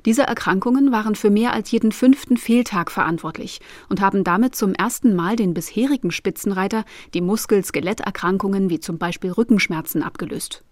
Diese 0.05 0.25
Erkrankungen 0.25 0.91
waren 0.91 1.15
für 1.15 1.31
mehr 1.31 1.53
als 1.53 1.71
jeden 1.71 1.93
fünften 1.93 2.39
Fehltag 2.39 2.91
verantwortlich 2.91 3.61
und 3.89 4.01
haben 4.01 4.25
damit 4.25 4.57
zum 4.57 4.75
ersten 4.75 5.15
Mal 5.15 5.37
den 5.37 5.55
bisherigen 5.55 6.11
Spitzenreiter, 6.11 6.85
die 7.15 7.21
Muskel-Skeletterkrankungen 7.21 8.69
wie 8.69 8.81
zum 8.81 8.99
Beispiel 8.99 9.31
Rückenschmerzen, 9.31 10.03
abgelöst. 10.03 10.65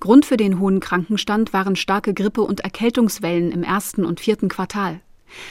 Grund 0.00 0.26
für 0.26 0.36
den 0.36 0.58
hohen 0.58 0.80
Krankenstand 0.80 1.52
waren 1.52 1.76
starke 1.76 2.14
Grippe- 2.14 2.42
und 2.42 2.60
Erkältungswellen 2.60 3.52
im 3.52 3.62
ersten 3.62 4.04
und 4.04 4.20
vierten 4.20 4.48
Quartal. 4.48 5.00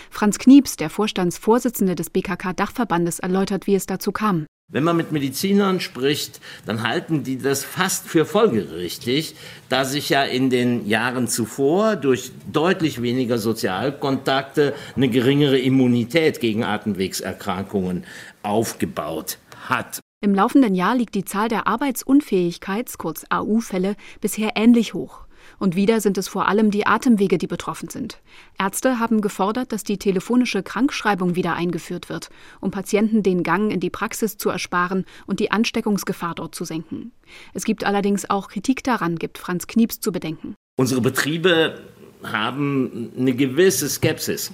Franz 0.09 0.39
Knieps, 0.39 0.75
der 0.75 0.89
Vorstandsvorsitzende 0.89 1.95
des 1.95 2.09
BKK-Dachverbandes, 2.09 3.19
erläutert, 3.19 3.67
wie 3.67 3.75
es 3.75 3.85
dazu 3.85 4.11
kam. 4.11 4.47
Wenn 4.69 4.83
man 4.83 4.97
mit 4.97 5.13
Medizinern 5.13 5.79
spricht, 5.79 6.41
dann 6.65 6.83
halten 6.83 7.23
die 7.23 7.37
das 7.37 7.63
fast 7.63 8.05
für 8.05 8.25
folgerichtig, 8.25 9.35
da 9.69 9.85
sich 9.85 10.09
ja 10.09 10.23
in 10.23 10.49
den 10.49 10.85
Jahren 10.89 11.29
zuvor 11.29 11.95
durch 11.95 12.31
deutlich 12.51 13.01
weniger 13.01 13.37
Sozialkontakte 13.37 14.73
eine 14.97 15.07
geringere 15.07 15.57
Immunität 15.57 16.41
gegen 16.41 16.65
Atemwegserkrankungen 16.65 18.03
aufgebaut 18.43 19.37
hat. 19.69 20.01
Im 20.19 20.33
laufenden 20.33 20.73
Jahr 20.73 20.95
liegt 20.95 21.13
die 21.13 21.25
Zahl 21.25 21.47
der 21.47 21.67
Arbeitsunfähigkeits-, 21.67 22.97
kurz 22.97 23.25
AU-Fälle, 23.29 23.95
bisher 24.19 24.53
ähnlich 24.55 24.95
hoch. 24.95 25.27
Und 25.59 25.75
wieder 25.75 26.01
sind 26.01 26.17
es 26.17 26.27
vor 26.27 26.47
allem 26.47 26.71
die 26.71 26.87
Atemwege, 26.87 27.37
die 27.37 27.45
betroffen 27.45 27.87
sind. 27.87 28.19
Ärzte 28.57 28.99
haben 28.99 29.21
gefordert, 29.21 29.71
dass 29.71 29.83
die 29.83 29.99
telefonische 29.99 30.63
Krankschreibung 30.63 31.35
wieder 31.35 31.53
eingeführt 31.53 32.09
wird, 32.09 32.29
um 32.59 32.71
Patienten 32.71 33.21
den 33.21 33.43
Gang 33.43 33.71
in 33.71 33.79
die 33.79 33.91
Praxis 33.91 34.37
zu 34.37 34.49
ersparen 34.49 35.05
und 35.27 35.39
die 35.39 35.51
Ansteckungsgefahr 35.51 36.33
dort 36.33 36.55
zu 36.55 36.65
senken. 36.65 37.11
Es 37.53 37.63
gibt 37.63 37.83
allerdings 37.83 38.27
auch 38.27 38.49
Kritik 38.49 38.83
daran, 38.83 39.17
gibt 39.17 39.37
Franz 39.37 39.67
Knieps 39.67 39.99
zu 39.99 40.11
bedenken. 40.11 40.55
Unsere 40.77 41.01
Betriebe 41.01 41.79
haben 42.23 43.11
eine 43.15 43.35
gewisse 43.35 43.87
Skepsis, 43.87 44.51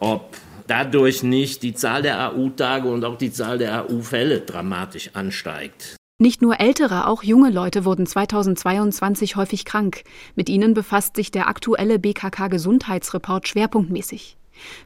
ob 0.00 0.36
dadurch 0.66 1.22
nicht 1.22 1.62
die 1.62 1.74
Zahl 1.74 2.02
der 2.02 2.20
AU-Tage 2.20 2.88
und 2.88 3.04
auch 3.04 3.18
die 3.18 3.32
Zahl 3.32 3.58
der 3.58 3.82
AU-Fälle 3.82 4.40
dramatisch 4.40 5.10
ansteigt. 5.14 5.96
Nicht 6.18 6.42
nur 6.42 6.60
ältere, 6.60 7.08
auch 7.08 7.24
junge 7.24 7.50
Leute 7.50 7.84
wurden 7.84 8.06
2022 8.06 9.34
häufig 9.34 9.64
krank. 9.64 10.04
Mit 10.36 10.48
ihnen 10.48 10.72
befasst 10.72 11.16
sich 11.16 11.32
der 11.32 11.48
aktuelle 11.48 11.98
BKK 11.98 12.48
Gesundheitsreport 12.48 13.48
schwerpunktmäßig. 13.48 14.36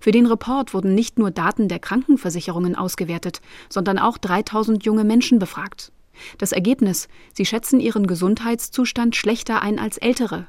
Für 0.00 0.10
den 0.10 0.24
Report 0.24 0.72
wurden 0.72 0.94
nicht 0.94 1.18
nur 1.18 1.30
Daten 1.30 1.68
der 1.68 1.78
Krankenversicherungen 1.78 2.74
ausgewertet, 2.74 3.42
sondern 3.68 3.98
auch 3.98 4.16
3000 4.16 4.84
junge 4.84 5.04
Menschen 5.04 5.38
befragt. 5.38 5.92
Das 6.38 6.52
Ergebnis, 6.52 7.08
sie 7.34 7.44
schätzen 7.44 7.78
ihren 7.78 8.06
Gesundheitszustand 8.06 9.14
schlechter 9.14 9.62
ein 9.62 9.78
als 9.78 9.98
ältere. 9.98 10.46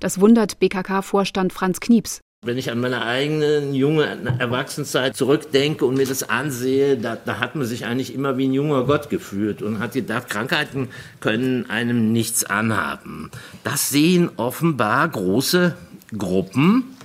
Das 0.00 0.20
wundert 0.20 0.58
BKK-Vorstand 0.58 1.52
Franz 1.52 1.80
Knieps. 1.80 2.20
Wenn 2.44 2.58
ich 2.58 2.72
an 2.72 2.80
meine 2.80 3.04
eigene 3.04 3.70
junge 3.70 4.04
Erwachsenenzeit 4.40 5.14
zurückdenke 5.14 5.86
und 5.86 5.96
mir 5.96 6.06
das 6.06 6.28
ansehe, 6.28 6.98
da, 6.98 7.14
da, 7.14 7.38
hat 7.38 7.54
man 7.54 7.64
sich 7.64 7.86
eigentlich 7.86 8.12
immer 8.12 8.36
wie 8.36 8.48
ein 8.48 8.52
junger 8.52 8.82
Gott 8.82 9.10
gefühlt 9.10 9.62
und 9.62 9.78
hat 9.78 9.92
gedacht, 9.92 10.28
Krankheiten 10.28 10.88
können 11.20 11.70
einem 11.70 12.10
nichts 12.10 12.42
anhaben. 12.42 13.30
Das 13.62 13.90
sehen 13.90 14.28
offenbar 14.38 15.08
große 15.08 15.76
Gruppen 16.18 16.96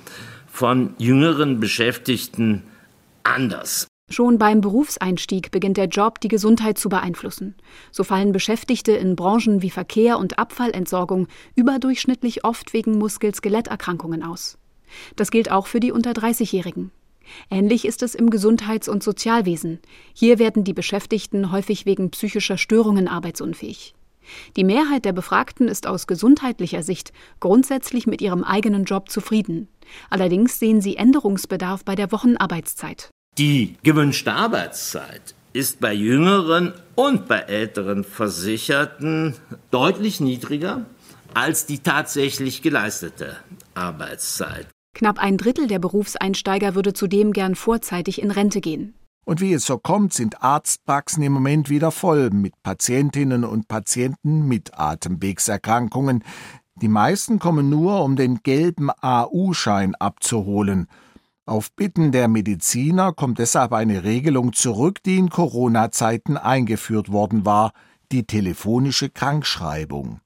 von 0.52 0.96
jüngeren 0.98 1.60
Beschäftigten 1.60 2.64
anders. 3.22 3.86
Schon 4.10 4.40
beim 4.40 4.62
Berufseinstieg 4.62 5.52
beginnt 5.52 5.78
der 5.78 5.86
Job, 5.86 6.20
die 6.20 6.30
Gesundheit 6.30 6.80
zu 6.80 6.90
beeinflussen. 6.90 7.54
So 7.92 8.04
fallen 8.04 8.32
Beschäftigte 8.32 8.94
in 8.94 9.16
Branchen 9.16 9.62
wie 9.62 9.70
Verkehr 9.70 10.18
und 10.18 10.40
Abfallentsorgung 10.40 11.28
überdurchschnittlich 11.54 12.44
oft 12.44 12.74
wegen 12.74 12.98
Muskel-Skeletterkrankungen 12.98 14.24
aus. 14.24 14.58
Das 15.16 15.32
gilt 15.32 15.52
auch 15.52 15.68
für 15.68 15.80
die 15.80 15.92
unter 15.92 16.12
30-Jährigen. 16.12 16.92
Ähnlich 17.50 17.86
ist 17.86 18.04
es 18.04 18.16
im 18.16 18.30
Gesundheits- 18.30 18.88
und 18.88 19.04
Sozialwesen. 19.04 19.80
Hier 20.14 20.40
werden 20.40 20.64
die 20.64 20.74
Beschäftigten 20.74 21.52
häufig 21.52 21.86
wegen 21.86 22.10
psychischer 22.12 22.58
Störungen 22.58 23.08
arbeitsunfähig. 23.08 23.94
Die 24.56 24.64
Mehrheit 24.64 25.06
der 25.06 25.14
Befragten 25.14 25.68
ist 25.68 25.88
aus 25.88 26.08
gesundheitlicher 26.08 26.84
Sicht 26.84 27.14
grundsätzlich 27.40 28.08
mit 28.08 28.22
ihrem 28.22 28.44
eigenen 28.44 28.84
Job 28.84 29.10
zufrieden. 29.10 29.68
Allerdings 30.10 30.60
sehen 30.60 30.82
sie 30.82 30.98
Änderungsbedarf 30.98 31.86
bei 31.86 31.96
der 31.96 32.12
Wochenarbeitszeit. 32.12 33.10
Die 33.38 33.76
gewünschte 33.84 34.34
Arbeitszeit 34.34 35.36
ist 35.54 35.80
bei 35.80 35.94
jüngeren 35.94 36.74
und 36.96 37.28
bei 37.28 37.40
älteren 37.40 38.04
Versicherten 38.04 39.36
deutlich 39.72 40.20
niedriger 40.20 40.86
als 41.34 41.66
die 41.66 41.80
tatsächlich 41.80 42.62
geleistete 42.62 43.38
Arbeitszeit. 43.76 44.68
Knapp 44.98 45.20
ein 45.20 45.38
Drittel 45.38 45.68
der 45.68 45.78
Berufseinsteiger 45.78 46.74
würde 46.74 46.92
zudem 46.92 47.32
gern 47.32 47.54
vorzeitig 47.54 48.20
in 48.20 48.32
Rente 48.32 48.62
gehen. 48.62 48.96
Und 49.26 49.42
wie 49.42 49.54
es 49.54 49.64
so 49.64 49.78
kommt, 49.78 50.12
sind 50.12 50.42
Arztpraxen 50.42 51.22
im 51.22 51.34
Moment 51.34 51.70
wieder 51.70 51.92
voll 51.92 52.32
mit 52.32 52.56
Patientinnen 52.64 53.44
und 53.44 53.68
Patienten 53.68 54.48
mit 54.48 54.80
Atemwegserkrankungen. 54.80 56.24
Die 56.82 56.88
meisten 56.88 57.38
kommen 57.38 57.70
nur, 57.70 58.04
um 58.04 58.16
den 58.16 58.40
gelben 58.42 58.90
AU-Schein 58.90 59.94
abzuholen. 59.94 60.88
Auf 61.46 61.72
Bitten 61.74 62.12
der 62.12 62.28
Mediziner 62.28 63.14
kommt 63.14 63.38
deshalb 63.38 63.74
eine 63.74 64.04
Regelung 64.04 64.54
zurück, 64.54 65.04
die 65.04 65.18
in 65.18 65.30
Corona-Zeiten 65.30 66.38
eingeführt 66.38 67.12
worden 67.12 67.46
war, 67.46 67.72
die 68.12 68.26
telefonische 68.26 69.12
Krankschreibung. 69.12 70.22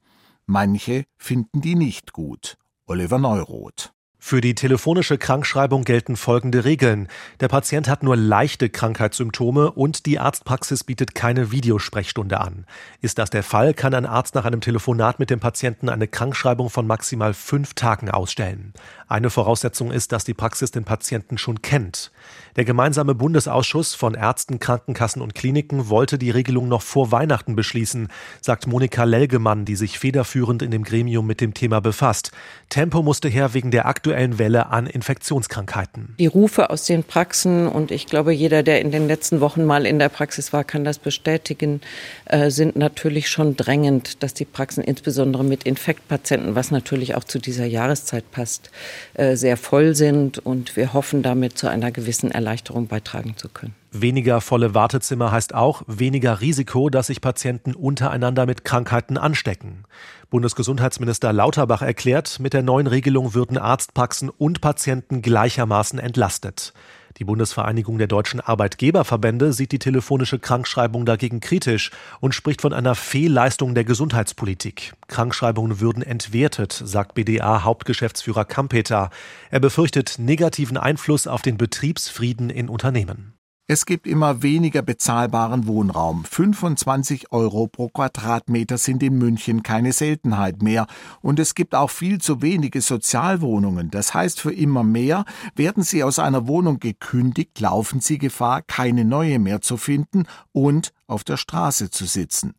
Manche 0.46 1.04
finden 1.18 1.60
die 1.60 1.74
nicht 1.74 2.14
gut. 2.14 2.56
Oliver 2.86 3.18
Neuroth. 3.18 3.92
Für 4.24 4.40
die 4.40 4.54
telefonische 4.54 5.18
Krankschreibung 5.18 5.82
gelten 5.82 6.14
folgende 6.14 6.64
Regeln. 6.64 7.08
Der 7.40 7.48
Patient 7.48 7.88
hat 7.88 8.04
nur 8.04 8.16
leichte 8.16 8.70
Krankheitssymptome 8.70 9.72
und 9.72 10.06
die 10.06 10.20
Arztpraxis 10.20 10.84
bietet 10.84 11.16
keine 11.16 11.50
Videosprechstunde 11.50 12.40
an. 12.40 12.64
Ist 13.00 13.18
das 13.18 13.30
der 13.30 13.42
Fall, 13.42 13.74
kann 13.74 13.94
ein 13.94 14.06
Arzt 14.06 14.36
nach 14.36 14.44
einem 14.44 14.60
Telefonat 14.60 15.18
mit 15.18 15.28
dem 15.28 15.40
Patienten 15.40 15.88
eine 15.88 16.06
Krankschreibung 16.06 16.70
von 16.70 16.86
maximal 16.86 17.34
fünf 17.34 17.74
Tagen 17.74 18.10
ausstellen. 18.10 18.72
Eine 19.08 19.28
Voraussetzung 19.28 19.90
ist, 19.90 20.12
dass 20.12 20.24
die 20.24 20.34
Praxis 20.34 20.70
den 20.70 20.84
Patienten 20.84 21.36
schon 21.36 21.60
kennt. 21.60 22.12
Der 22.54 22.64
gemeinsame 22.64 23.16
Bundesausschuss 23.16 23.94
von 23.94 24.14
Ärzten, 24.14 24.60
Krankenkassen 24.60 25.20
und 25.20 25.34
Kliniken 25.34 25.88
wollte 25.88 26.16
die 26.16 26.30
Regelung 26.30 26.68
noch 26.68 26.82
vor 26.82 27.10
Weihnachten 27.10 27.56
beschließen, 27.56 28.08
sagt 28.40 28.68
Monika 28.68 29.02
Lelgemann, 29.02 29.64
die 29.64 29.76
sich 29.76 29.98
federführend 29.98 30.62
in 30.62 30.70
dem 30.70 30.84
Gremium 30.84 31.26
mit 31.26 31.40
dem 31.40 31.54
Thema 31.54 31.80
befasst. 31.80 32.30
Tempo 32.68 33.02
musste 33.02 33.28
her 33.28 33.52
wegen 33.52 33.72
der 33.72 33.86
aktuellen 33.86 34.11
aktuellen 34.12 34.38
Welle 34.38 34.66
an 34.66 34.86
Infektionskrankheiten. 34.86 36.14
Die 36.18 36.26
Rufe 36.26 36.68
aus 36.68 36.84
den 36.84 37.02
Praxen, 37.02 37.66
und 37.66 37.90
ich 37.90 38.06
glaube, 38.06 38.32
jeder, 38.32 38.62
der 38.62 38.80
in 38.80 38.90
den 38.90 39.08
letzten 39.08 39.40
Wochen 39.40 39.64
mal 39.64 39.86
in 39.86 39.98
der 39.98 40.10
Praxis 40.10 40.52
war, 40.52 40.64
kann 40.64 40.84
das 40.84 40.98
bestätigen, 40.98 41.80
äh, 42.26 42.50
sind 42.50 42.76
natürlich 42.76 43.30
schon 43.30 43.56
drängend, 43.56 44.22
dass 44.22 44.34
die 44.34 44.44
Praxen 44.44 44.84
insbesondere 44.84 45.44
mit 45.44 45.64
Infektpatienten, 45.64 46.54
was 46.54 46.70
natürlich 46.70 47.14
auch 47.14 47.24
zu 47.24 47.38
dieser 47.38 47.64
Jahreszeit 47.64 48.30
passt, 48.30 48.70
äh, 49.14 49.34
sehr 49.34 49.56
voll 49.56 49.94
sind. 49.94 50.38
Und 50.38 50.76
wir 50.76 50.92
hoffen 50.92 51.22
damit 51.22 51.56
zu 51.56 51.68
einer 51.68 51.90
gewissen 51.90 52.30
Erleichterung 52.30 52.88
beitragen 52.88 53.34
zu 53.36 53.48
können. 53.48 53.81
Weniger 53.94 54.40
volle 54.40 54.74
Wartezimmer 54.74 55.32
heißt 55.32 55.54
auch 55.54 55.82
weniger 55.86 56.40
Risiko, 56.40 56.88
dass 56.88 57.08
sich 57.08 57.20
Patienten 57.20 57.74
untereinander 57.74 58.46
mit 58.46 58.64
Krankheiten 58.64 59.18
anstecken. 59.18 59.84
Bundesgesundheitsminister 60.30 61.30
Lauterbach 61.30 61.82
erklärt, 61.82 62.40
mit 62.40 62.54
der 62.54 62.62
neuen 62.62 62.86
Regelung 62.86 63.34
würden 63.34 63.58
Arztpraxen 63.58 64.30
und 64.30 64.62
Patienten 64.62 65.20
gleichermaßen 65.20 65.98
entlastet. 65.98 66.72
Die 67.18 67.24
Bundesvereinigung 67.24 67.98
der 67.98 68.06
deutschen 68.06 68.40
Arbeitgeberverbände 68.40 69.52
sieht 69.52 69.72
die 69.72 69.78
telefonische 69.78 70.38
Krankschreibung 70.38 71.04
dagegen 71.04 71.40
kritisch 71.40 71.90
und 72.20 72.34
spricht 72.34 72.62
von 72.62 72.72
einer 72.72 72.94
Fehlleistung 72.94 73.74
der 73.74 73.84
Gesundheitspolitik. 73.84 74.94
Krankschreibungen 75.08 75.80
würden 75.80 76.02
entwertet, 76.02 76.72
sagt 76.72 77.14
BDA-Hauptgeschäftsführer 77.14 78.46
Kampeter. 78.46 79.10
Er 79.50 79.60
befürchtet 79.60 80.14
negativen 80.18 80.78
Einfluss 80.78 81.26
auf 81.26 81.42
den 81.42 81.58
Betriebsfrieden 81.58 82.48
in 82.48 82.70
Unternehmen. 82.70 83.34
Es 83.68 83.86
gibt 83.86 84.08
immer 84.08 84.42
weniger 84.42 84.82
bezahlbaren 84.82 85.68
Wohnraum. 85.68 86.24
25 86.24 87.30
Euro 87.30 87.68
pro 87.68 87.88
Quadratmeter 87.88 88.76
sind 88.76 89.04
in 89.04 89.16
München 89.16 89.62
keine 89.62 89.92
Seltenheit 89.92 90.62
mehr. 90.62 90.88
Und 91.20 91.38
es 91.38 91.54
gibt 91.54 91.76
auch 91.76 91.90
viel 91.90 92.20
zu 92.20 92.42
wenige 92.42 92.80
Sozialwohnungen. 92.80 93.88
Das 93.92 94.14
heißt, 94.14 94.40
für 94.40 94.52
immer 94.52 94.82
mehr 94.82 95.24
werden 95.54 95.84
Sie 95.84 96.02
aus 96.02 96.18
einer 96.18 96.48
Wohnung 96.48 96.80
gekündigt, 96.80 97.60
laufen 97.60 98.00
Sie 98.00 98.18
Gefahr, 98.18 98.62
keine 98.62 99.04
neue 99.04 99.38
mehr 99.38 99.60
zu 99.60 99.76
finden 99.76 100.24
und 100.50 100.92
auf 101.06 101.22
der 101.22 101.36
Straße 101.36 101.88
zu 101.90 102.04
sitzen. 102.04 102.54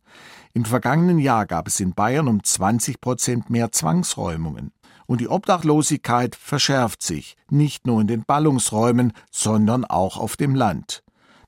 Im 0.54 0.64
vergangenen 0.64 1.18
Jahr 1.18 1.44
gab 1.44 1.68
es 1.68 1.80
in 1.80 1.92
Bayern 1.92 2.28
um 2.28 2.42
20 2.42 3.02
Prozent 3.02 3.50
mehr 3.50 3.72
Zwangsräumungen. 3.72 4.72
Und 5.06 5.20
die 5.20 5.28
Obdachlosigkeit 5.28 6.34
verschärft 6.34 7.02
sich, 7.02 7.36
nicht 7.50 7.86
nur 7.86 8.00
in 8.00 8.06
den 8.06 8.24
Ballungsräumen, 8.24 9.12
sondern 9.30 9.84
auch 9.84 10.16
auf 10.16 10.36
dem 10.36 10.54
Land. 10.54 11.02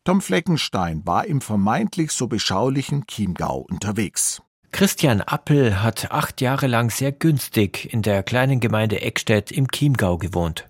Tom 0.05 0.21
Fleckenstein 0.21 1.03
war 1.05 1.27
im 1.27 1.41
vermeintlich 1.41 2.13
so 2.13 2.29
beschaulichen 2.29 3.07
Chiemgau 3.07 3.67
unterwegs. 3.69 4.41
Christian 4.71 5.21
Appel 5.21 5.83
hat 5.83 6.13
acht 6.13 6.41
Jahre 6.41 6.67
lang 6.67 6.91
sehr 6.91 7.11
günstig 7.11 7.93
in 7.93 8.03
der 8.03 8.23
kleinen 8.23 8.61
Gemeinde 8.61 9.01
Eckstedt 9.01 9.51
im 9.51 9.69
Chiemgau 9.69 10.19
gewohnt. 10.19 10.69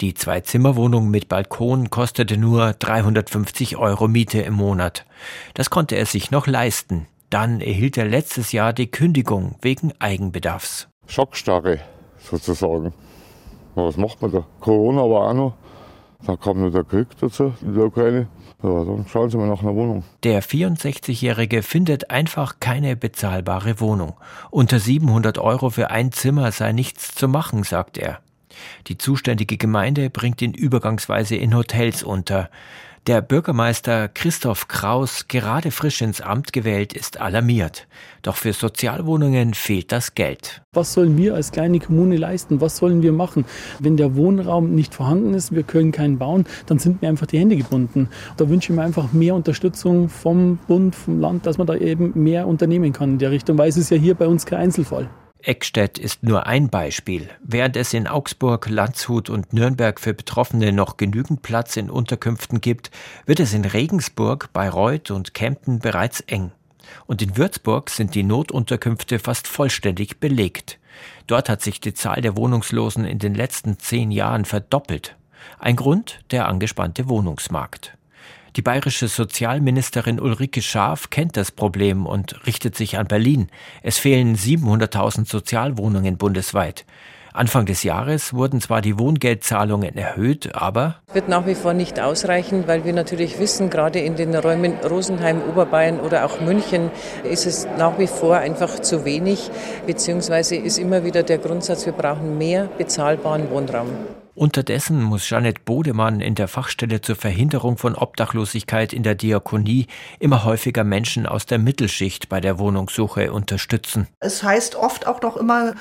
Die 0.00 0.14
Zwei-Zimmer-Wohnung 0.14 1.10
mit 1.10 1.28
Balkon 1.28 1.90
kostete 1.90 2.36
nur 2.36 2.72
350 2.72 3.76
Euro 3.76 4.08
Miete 4.08 4.40
im 4.40 4.54
Monat. 4.54 5.04
Das 5.54 5.70
konnte 5.70 5.96
er 5.96 6.06
sich 6.06 6.30
noch 6.30 6.46
leisten. 6.46 7.06
Dann 7.30 7.60
erhielt 7.60 7.96
er 7.96 8.06
letztes 8.06 8.52
Jahr 8.52 8.72
die 8.72 8.90
Kündigung 8.90 9.56
wegen 9.60 9.92
Eigenbedarfs. 9.98 10.88
Schockstarre 11.06 11.80
sozusagen. 12.22 12.92
Was 13.74 13.96
macht 13.96 14.20
man 14.20 14.32
da? 14.32 14.44
Corona 14.60 15.02
war 15.02 15.30
auch 15.30 15.34
noch. 15.34 15.54
Da 16.26 16.36
kam 16.36 16.60
noch 16.60 16.70
der 16.70 16.84
Krieg 16.84 17.08
dazu 17.20 17.52
in 17.62 17.74
der 17.74 17.86
Ukraine. 17.86 18.28
Ja, 18.62 18.84
dann 18.84 19.06
schauen 19.08 19.28
Sie 19.28 19.36
mal 19.36 19.48
nach 19.48 19.62
einer 19.62 19.74
Wohnung. 19.74 20.04
Der 20.22 20.40
64-Jährige 20.40 21.62
findet 21.62 22.10
einfach 22.10 22.60
keine 22.60 22.94
bezahlbare 22.94 23.80
Wohnung. 23.80 24.14
Unter 24.50 24.78
700 24.78 25.38
Euro 25.38 25.70
für 25.70 25.90
ein 25.90 26.12
Zimmer 26.12 26.52
sei 26.52 26.70
nichts 26.72 27.12
zu 27.12 27.26
machen, 27.26 27.64
sagt 27.64 27.98
er. 27.98 28.20
Die 28.86 28.98
zuständige 28.98 29.56
Gemeinde 29.56 30.10
bringt 30.10 30.42
ihn 30.42 30.54
übergangsweise 30.54 31.34
in 31.34 31.56
Hotels 31.56 32.04
unter. 32.04 32.50
Der 33.08 33.20
Bürgermeister 33.20 34.06
Christoph 34.06 34.68
Kraus, 34.68 35.26
gerade 35.26 35.72
frisch 35.72 36.02
ins 36.02 36.20
Amt 36.20 36.52
gewählt, 36.52 36.92
ist 36.92 37.20
alarmiert. 37.20 37.88
Doch 38.22 38.36
für 38.36 38.52
Sozialwohnungen 38.52 39.54
fehlt 39.54 39.90
das 39.90 40.14
Geld. 40.14 40.62
Was 40.72 40.92
sollen 40.92 41.16
wir 41.16 41.34
als 41.34 41.50
kleine 41.50 41.80
Kommune 41.80 42.16
leisten? 42.16 42.60
Was 42.60 42.76
sollen 42.76 43.02
wir 43.02 43.10
machen? 43.10 43.44
Wenn 43.80 43.96
der 43.96 44.14
Wohnraum 44.14 44.76
nicht 44.76 44.94
vorhanden 44.94 45.34
ist, 45.34 45.50
wir 45.50 45.64
können 45.64 45.90
keinen 45.90 46.18
bauen, 46.18 46.46
dann 46.66 46.78
sind 46.78 47.02
mir 47.02 47.08
einfach 47.08 47.26
die 47.26 47.40
Hände 47.40 47.56
gebunden. 47.56 48.08
Da 48.36 48.48
wünsche 48.48 48.72
ich 48.72 48.76
mir 48.76 48.84
einfach 48.84 49.12
mehr 49.12 49.34
Unterstützung 49.34 50.08
vom 50.08 50.58
Bund, 50.68 50.94
vom 50.94 51.18
Land, 51.18 51.44
dass 51.44 51.58
man 51.58 51.66
da 51.66 51.74
eben 51.74 52.12
mehr 52.14 52.46
unternehmen 52.46 52.92
kann 52.92 53.14
in 53.14 53.18
der 53.18 53.32
Richtung, 53.32 53.58
weil 53.58 53.68
es 53.68 53.76
ist 53.76 53.90
ja 53.90 53.96
hier 53.96 54.14
bei 54.14 54.28
uns 54.28 54.46
kein 54.46 54.60
Einzelfall. 54.60 55.10
Eckstedt 55.42 55.98
ist 55.98 56.22
nur 56.22 56.46
ein 56.46 56.68
Beispiel. 56.68 57.28
Während 57.42 57.76
es 57.76 57.92
in 57.92 58.06
Augsburg, 58.06 58.68
Landshut 58.68 59.28
und 59.28 59.52
Nürnberg 59.52 59.98
für 59.98 60.14
Betroffene 60.14 60.72
noch 60.72 60.96
genügend 60.96 61.42
Platz 61.42 61.76
in 61.76 61.90
Unterkünften 61.90 62.60
gibt, 62.60 62.90
wird 63.26 63.40
es 63.40 63.52
in 63.52 63.64
Regensburg, 63.64 64.52
Bayreuth 64.52 65.10
und 65.10 65.34
Kempten 65.34 65.80
bereits 65.80 66.20
eng. 66.20 66.52
Und 67.06 67.22
in 67.22 67.36
Würzburg 67.36 67.90
sind 67.90 68.14
die 68.14 68.22
Notunterkünfte 68.22 69.18
fast 69.18 69.48
vollständig 69.48 70.20
belegt. 70.20 70.78
Dort 71.26 71.48
hat 71.48 71.62
sich 71.62 71.80
die 71.80 71.94
Zahl 71.94 72.20
der 72.20 72.36
Wohnungslosen 72.36 73.04
in 73.04 73.18
den 73.18 73.34
letzten 73.34 73.78
zehn 73.78 74.10
Jahren 74.10 74.44
verdoppelt. 74.44 75.16
Ein 75.58 75.76
Grund 75.76 76.20
der 76.30 76.46
angespannte 76.46 77.08
Wohnungsmarkt. 77.08 77.96
Die 78.54 78.62
bayerische 78.62 79.08
Sozialministerin 79.08 80.20
Ulrike 80.20 80.60
Schaaf 80.60 81.08
kennt 81.08 81.38
das 81.38 81.50
Problem 81.50 82.04
und 82.04 82.46
richtet 82.46 82.76
sich 82.76 82.98
an 82.98 83.06
Berlin. 83.06 83.48
Es 83.82 83.98
fehlen 83.98 84.36
700.000 84.36 85.26
Sozialwohnungen 85.26 86.18
bundesweit. 86.18 86.84
Anfang 87.32 87.64
des 87.64 87.82
Jahres 87.82 88.34
wurden 88.34 88.60
zwar 88.60 88.82
die 88.82 88.98
Wohngeldzahlungen 88.98 89.96
erhöht, 89.96 90.54
aber 90.54 90.96
wird 91.14 91.30
nach 91.30 91.46
wie 91.46 91.54
vor 91.54 91.72
nicht 91.72 91.98
ausreichen, 91.98 92.64
weil 92.66 92.84
wir 92.84 92.92
natürlich 92.92 93.38
wissen, 93.38 93.70
gerade 93.70 94.00
in 94.00 94.16
den 94.16 94.34
Räumen 94.34 94.74
Rosenheim, 94.84 95.40
Oberbayern 95.40 95.98
oder 95.98 96.26
auch 96.26 96.42
München 96.42 96.90
ist 97.24 97.46
es 97.46 97.66
nach 97.78 97.98
wie 97.98 98.06
vor 98.06 98.36
einfach 98.36 98.80
zu 98.80 99.06
wenig, 99.06 99.50
beziehungsweise 99.86 100.56
ist 100.56 100.76
immer 100.76 101.04
wieder 101.06 101.22
der 101.22 101.38
Grundsatz, 101.38 101.86
wir 101.86 101.94
brauchen 101.94 102.36
mehr 102.36 102.68
bezahlbaren 102.76 103.48
Wohnraum. 103.48 103.88
Unterdessen 104.34 105.02
muss 105.02 105.28
Janet 105.28 105.66
Bodemann 105.66 106.20
in 106.20 106.34
der 106.34 106.48
Fachstelle 106.48 107.02
zur 107.02 107.16
Verhinderung 107.16 107.76
von 107.76 107.94
Obdachlosigkeit 107.94 108.94
in 108.94 109.02
der 109.02 109.14
Diakonie 109.14 109.88
immer 110.20 110.44
häufiger 110.44 110.84
Menschen 110.84 111.26
aus 111.26 111.44
der 111.44 111.58
Mittelschicht 111.58 112.30
bei 112.30 112.40
der 112.40 112.58
Wohnungssuche 112.58 113.30
unterstützen. 113.32 114.08
Es 114.20 114.42
heißt 114.42 114.74
oft 114.76 115.06
auch 115.06 115.20
noch 115.20 115.36
immer, 115.36 115.74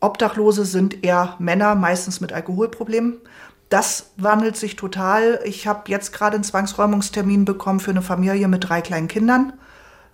Obdachlose 0.00 0.64
sind 0.64 1.04
eher 1.04 1.36
Männer, 1.38 1.76
meistens 1.76 2.20
mit 2.20 2.32
Alkoholproblemen. 2.32 3.20
Das 3.68 4.12
wandelt 4.16 4.56
sich 4.56 4.76
total. 4.76 5.40
Ich 5.44 5.66
habe 5.66 5.90
jetzt 5.90 6.12
gerade 6.12 6.34
einen 6.34 6.44
Zwangsräumungstermin 6.44 7.44
bekommen 7.44 7.80
für 7.80 7.92
eine 7.92 8.02
Familie 8.02 8.48
mit 8.48 8.68
drei 8.68 8.80
kleinen 8.80 9.08
Kindern. 9.08 9.52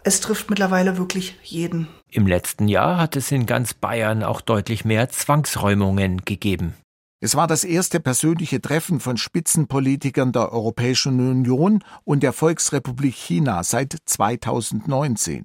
Es 0.05 0.21
trifft 0.21 0.49
mittlerweile 0.49 0.99
wirklich 0.99 1.39
jeden. 1.43 1.89
Im 2.11 2.27
letzten 2.27 2.69
Jahr 2.69 2.99
hat 2.99 3.17
es 3.17 3.33
in 3.33 3.47
ganz 3.47 3.75
Bayern 3.75 4.23
auch 4.23 4.41
deutlich 4.41 4.85
mehr 4.85 5.09
Zwangsräumungen 5.09 6.25
gegeben. 6.25 6.75
Es 7.23 7.35
war 7.35 7.47
das 7.47 7.65
erste 7.65 8.01
persönliche 8.01 8.63
Treffen 8.63 8.99
von 8.99 9.19
Spitzenpolitikern 9.19 10.33
der 10.33 10.53
Europäischen 10.53 11.21
Union 11.21 11.85
und 12.05 12.23
der 12.23 12.33
Volksrepublik 12.33 13.15
China 13.15 13.63
seit 13.63 13.95
2019. 14.07 15.45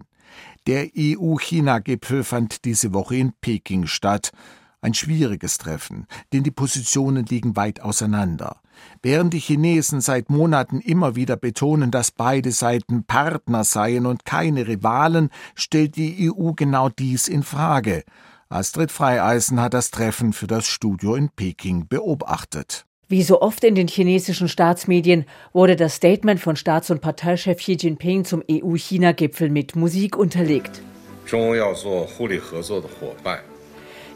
Der 0.68 0.88
EU-China-Gipfel 0.98 2.24
fand 2.24 2.64
diese 2.64 2.94
Woche 2.94 3.18
in 3.18 3.34
Peking 3.42 3.88
statt. 3.88 4.32
Ein 4.80 4.94
schwieriges 4.94 5.58
Treffen, 5.58 6.08
denn 6.32 6.44
die 6.44 6.52
Positionen 6.52 7.26
liegen 7.26 7.58
weit 7.58 7.82
auseinander. 7.82 8.62
Während 9.02 9.34
die 9.34 9.40
Chinesen 9.40 10.00
seit 10.00 10.30
Monaten 10.30 10.80
immer 10.80 11.18
wieder 11.18 11.36
betonen, 11.36 11.92
dass 11.92 12.12
beide 12.12 12.54
Seiten 12.54 13.04
Partner 13.04 13.66
seien 13.66 14.06
und 14.06 14.24
keine 14.24 14.66
Rivalen, 14.66 15.30
stellt 15.56 15.98
die 15.98 16.32
EU 16.32 16.54
genau 16.54 16.88
dies 16.88 17.28
in 17.28 17.44
Frage. 17.44 18.06
Astrid 18.50 18.92
Freieisen 18.92 19.60
hat 19.60 19.74
das 19.74 19.90
Treffen 19.90 20.32
für 20.32 20.46
das 20.46 20.68
Studio 20.68 21.16
in 21.16 21.30
Peking 21.30 21.88
beobachtet. 21.88 22.86
Wie 23.08 23.24
so 23.24 23.42
oft 23.42 23.64
in 23.64 23.74
den 23.76 23.88
chinesischen 23.88 24.48
Staatsmedien 24.48 25.26
wurde 25.52 25.76
das 25.76 25.96
Statement 25.96 26.40
von 26.40 26.56
Staats- 26.56 26.92
und 26.92 27.02
Parteichef 27.02 27.58
Xi 27.58 27.74
Jinping 27.74 28.24
zum 28.24 28.44
EU-China-Gipfel 28.50 29.50
mit 29.50 29.76
Musik 29.76 30.16
unterlegt. 30.16 30.82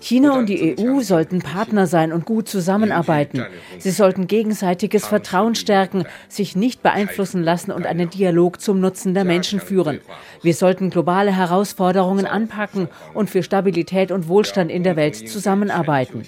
China 0.01 0.38
und 0.38 0.48
die 0.48 0.75
EU 0.79 1.01
sollten 1.01 1.39
Partner 1.39 1.88
sein 1.88 2.12
und 2.13 2.25
gut 2.25 2.48
zusammenarbeiten. 2.48 3.46
Sie 3.77 3.91
sollten 3.91 4.27
gegenseitiges 4.27 5.06
Vertrauen 5.06 5.56
stärken, 5.56 6.06
sich 6.27 6.56
nicht 6.56 6.82
beeinflussen 6.82 7.44
lassen 7.44 7.72
und 7.72 7.86
einen 7.86 8.10
Dialog 8.10 8.62
zum 8.62 8.79
Nutzen 8.79 9.13
der 9.13 9.25
Menschen 9.25 9.60
führen. 9.60 10.00
Wir 10.41 10.53
sollten 10.53 10.89
globale 10.89 11.36
Herausforderungen 11.36 12.25
anpacken 12.25 12.88
und 13.13 13.29
für 13.29 13.44
Stabilität 13.44 14.12
und 14.12 14.27
Wohlstand 14.27 14.72
in 14.72 14.84
der 14.84 14.96
Welt 14.96 15.15
zusammenarbeiten. 15.29 16.24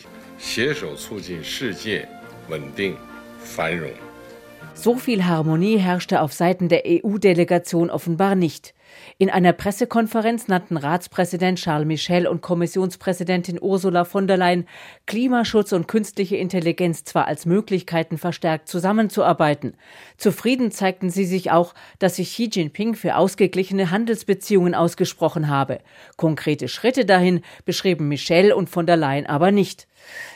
So 4.74 4.96
viel 4.96 5.26
Harmonie 5.26 5.78
herrschte 5.78 6.22
auf 6.22 6.34
Seiten 6.34 6.68
der 6.68 6.84
EU-Delegation 6.86 7.90
offenbar 7.90 8.36
nicht. 8.36 8.74
In 9.18 9.30
einer 9.30 9.54
Pressekonferenz 9.54 10.48
nannten 10.48 10.78
Ratspräsident 10.78 11.60
Charles 11.60 11.88
Michel 11.88 12.28
und 12.28 12.42
Kommissionspräsidentin 12.42 13.60
Ursula 13.62 14.04
von 14.04 14.28
der 14.28 14.38
Leyen 14.38 14.68
Klimaschutz 15.06 15.74
und 15.74 15.88
künstliche 15.88 16.38
Intelligenz 16.38 17.04
zwar 17.04 17.28
als 17.28 17.46
Möglichkeiten 17.46 18.18
verstärkt 18.18 18.68
zusammenzuarbeiten. 18.68 19.76
Zufrieden 20.18 20.72
zeigten 20.72 21.10
sie 21.10 21.26
sich 21.26 21.52
auch, 21.52 21.74
dass 22.00 22.16
sich 22.16 22.32
Xi 22.32 22.50
Jinping 22.52 22.96
für 22.96 23.16
ausgeglichene 23.16 23.92
Handelsbeziehungen 23.92 24.76
ausgesprochen 24.76 25.48
habe. 25.48 25.80
Konkrete 26.18 26.68
Schritte 26.68 27.06
dahin 27.06 27.42
beschrieben 27.66 28.08
Michel 28.08 28.54
und 28.54 28.70
von 28.70 28.86
der 28.86 28.98
Leyen 28.98 29.26
aber 29.26 29.52
nicht. 29.52 29.88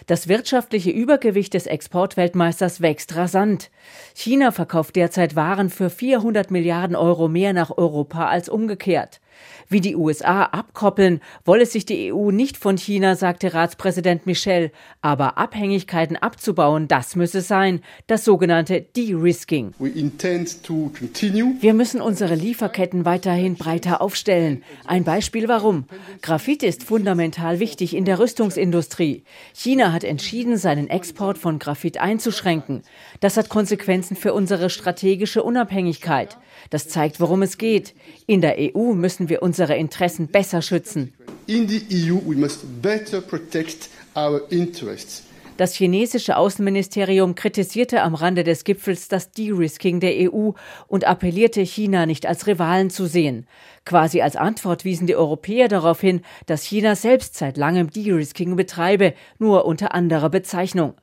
Das 0.08 0.28
wirtschaftliche 0.28 0.92
Übergewicht 0.92 1.54
des 1.54 1.68
Exportweltmeisters 1.68 2.82
wächst 2.82 3.16
rasant. 3.16 3.72
China 4.14 4.52
verkauft 4.52 4.96
derzeit 4.96 5.36
Waren 5.36 5.70
für 5.70 5.90
400 5.90 6.52
Milliarden 6.52 6.96
Euro 6.96 7.28
mehr 7.28 7.54
nach 7.54 7.78
Europa 7.78 8.28
als 8.28 8.50
umgekehrt. 8.50 9.20
Wie 9.68 9.82
die 9.82 9.96
USA 9.96 10.44
abkoppeln, 10.44 11.22
wolle 11.44 11.66
sich 11.66 11.86
die 11.86 12.14
EU 12.14 12.32
nicht 12.32 12.58
von 12.58 12.78
China, 12.78 13.16
sagte 13.16 13.54
Ratspräsident 13.54 14.26
Michel. 14.28 14.72
Aber 15.02 15.38
Abhängigkeiten 15.38 16.18
abzubauen, 16.18 16.88
das 16.88 17.16
müsse 17.16 17.42
sein, 17.42 17.82
das 18.08 18.26
sogenannte 18.26 18.82
De-Risking. 18.82 19.74
Wir 19.80 21.74
müssen 21.74 22.02
unsere 22.02 22.36
Lieferketten 22.36 23.06
weiterhin 23.06 23.56
breiter 23.56 24.02
aufstellen. 24.02 24.64
Ein 24.86 25.04
Beispiel 25.04 25.48
warum. 25.48 25.86
Graphit 26.22 26.62
ist 26.62 26.84
fundamental 26.84 27.60
wichtig 27.60 27.96
in 27.96 28.06
der 28.06 28.20
Rüstungsindustrie. 28.20 29.24
China 29.54 29.92
hat 29.92 30.04
entschieden, 30.04 30.58
seinen 30.58 30.90
Export 30.90 31.38
von 31.38 31.58
Graphit 31.58 31.98
einzuschränken. 32.00 32.84
Das 33.20 33.38
hat 33.38 33.50
Konsequenzen 33.50 34.16
für 34.16 34.34
unsere 34.34 34.70
strategische 34.70 35.42
Unabhängigkeit. 35.42 36.38
Das 36.70 36.88
zeigt, 36.88 37.20
worum 37.20 37.42
es 37.42 37.58
geht. 37.58 37.94
In 38.28 38.42
der 38.42 38.56
EU 38.60 38.94
müssen 38.94 39.30
wir 39.30 39.42
unsere 39.42 39.76
Interessen 39.76 40.28
besser 40.28 40.62
schützen. 40.62 41.14
In 41.48 41.68
the 41.68 41.82
EU 41.92 42.16
we 42.26 42.36
must 42.36 42.82
better 42.82 43.22
protect 43.22 43.90
our 44.16 44.42
interests. 44.50 45.24
Das 45.58 45.74
chinesische 45.74 46.36
Außenministerium 46.36 47.34
kritisierte 47.34 48.02
am 48.02 48.14
Rande 48.14 48.44
des 48.44 48.66
Gipfels 48.66 49.08
das 49.08 49.32
De-Risking 49.32 50.02
der 50.02 50.30
EU 50.30 50.52
und 50.88 51.06
appellierte, 51.06 51.62
China 51.62 52.06
nicht 52.06 52.26
als 52.26 52.46
Rivalen 52.46 52.90
zu 52.90 53.06
sehen. 53.06 53.48
Quasi 53.86 54.22
als 54.22 54.36
Antwort 54.36 54.84
wiesen 54.84 55.08
die 55.08 55.16
Europäer 55.16 55.70
darauf 55.70 56.02
hin, 56.02 56.22
dass 56.46 56.64
China 56.64 56.96
selbst 56.96 57.36
seit 57.38 57.56
langem 57.56 57.90
De-Risking 57.90 58.58
betreibe, 58.58 59.14
nur 59.40 59.64
unter 59.64 59.96
anderer 59.96 60.30
Bezeichnung. 60.30 60.94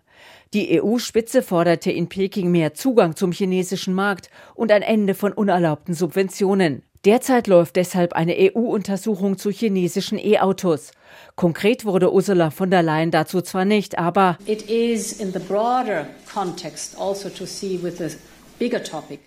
Die 0.54 0.82
EU-Spitze 0.82 1.42
forderte 1.42 1.90
in 1.90 2.08
Peking 2.08 2.50
mehr 2.50 2.74
Zugang 2.74 3.16
zum 3.16 3.32
chinesischen 3.32 3.94
Markt 3.94 4.28
und 4.54 4.70
ein 4.70 4.82
Ende 4.82 5.14
von 5.14 5.32
unerlaubten 5.32 5.94
Subventionen. 5.94 6.82
Derzeit 7.04 7.48
läuft 7.48 7.74
deshalb 7.74 8.12
eine 8.12 8.36
EU-Untersuchung 8.38 9.36
zu 9.36 9.50
chinesischen 9.50 10.18
E-Autos. 10.18 10.92
Konkret 11.34 11.84
wurde 11.84 12.12
Ursula 12.12 12.50
von 12.50 12.70
der 12.70 12.82
Leyen 12.82 13.10
dazu 13.10 13.40
zwar 13.40 13.64
nicht, 13.64 13.98
aber 13.98 14.38
It 14.46 14.62
is 14.70 15.20
in 15.20 15.32
the 15.32 15.40
broader 15.40 16.06
context 16.32 16.96
also 17.00 17.28
to 17.28 17.44
see 17.44 17.80
with 17.82 17.98
the 17.98 18.10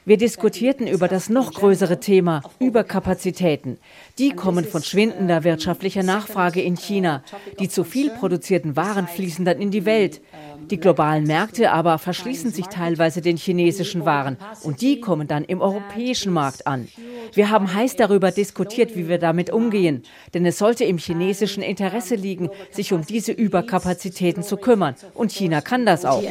wir 0.05 0.17
diskutierten 0.17 0.87
über 0.87 1.07
das 1.07 1.29
noch 1.29 1.53
größere 1.53 1.99
Thema, 1.99 2.41
Überkapazitäten. 2.59 3.77
Die 4.17 4.31
kommen 4.31 4.65
von 4.65 4.81
schwindender 4.81 5.43
wirtschaftlicher 5.43 6.03
Nachfrage 6.03 6.61
in 6.61 6.75
China. 6.75 7.23
Die 7.59 7.67
zu 7.67 7.83
viel 7.83 8.09
produzierten 8.09 8.75
Waren 8.75 9.07
fließen 9.07 9.43
dann 9.43 9.59
in 9.59 9.71
die 9.71 9.85
Welt. 9.85 10.21
Die 10.69 10.79
globalen 10.79 11.25
Märkte 11.25 11.71
aber 11.71 11.97
verschließen 11.97 12.51
sich 12.51 12.67
teilweise 12.67 13.21
den 13.21 13.37
chinesischen 13.37 14.05
Waren 14.05 14.37
und 14.63 14.81
die 14.81 14.99
kommen 14.99 15.27
dann 15.27 15.43
im 15.43 15.61
europäischen 15.61 16.31
Markt 16.31 16.65
an. 16.65 16.87
Wir 17.33 17.49
haben 17.49 17.73
heiß 17.73 17.95
darüber 17.95 18.31
diskutiert, 18.31 18.95
wie 18.95 19.07
wir 19.07 19.17
damit 19.17 19.51
umgehen, 19.51 20.03
denn 20.33 20.45
es 20.45 20.57
sollte 20.57 20.83
im 20.83 20.97
chinesischen 20.97 21.63
Interesse 21.63 22.15
liegen, 22.15 22.49
sich 22.71 22.93
um 22.93 23.05
diese 23.05 23.31
Überkapazitäten 23.31 24.43
zu 24.43 24.57
kümmern 24.57 24.95
und 25.13 25.31
China 25.31 25.61
kann 25.61 25.85
das 25.85 26.05
auch. 26.05 26.23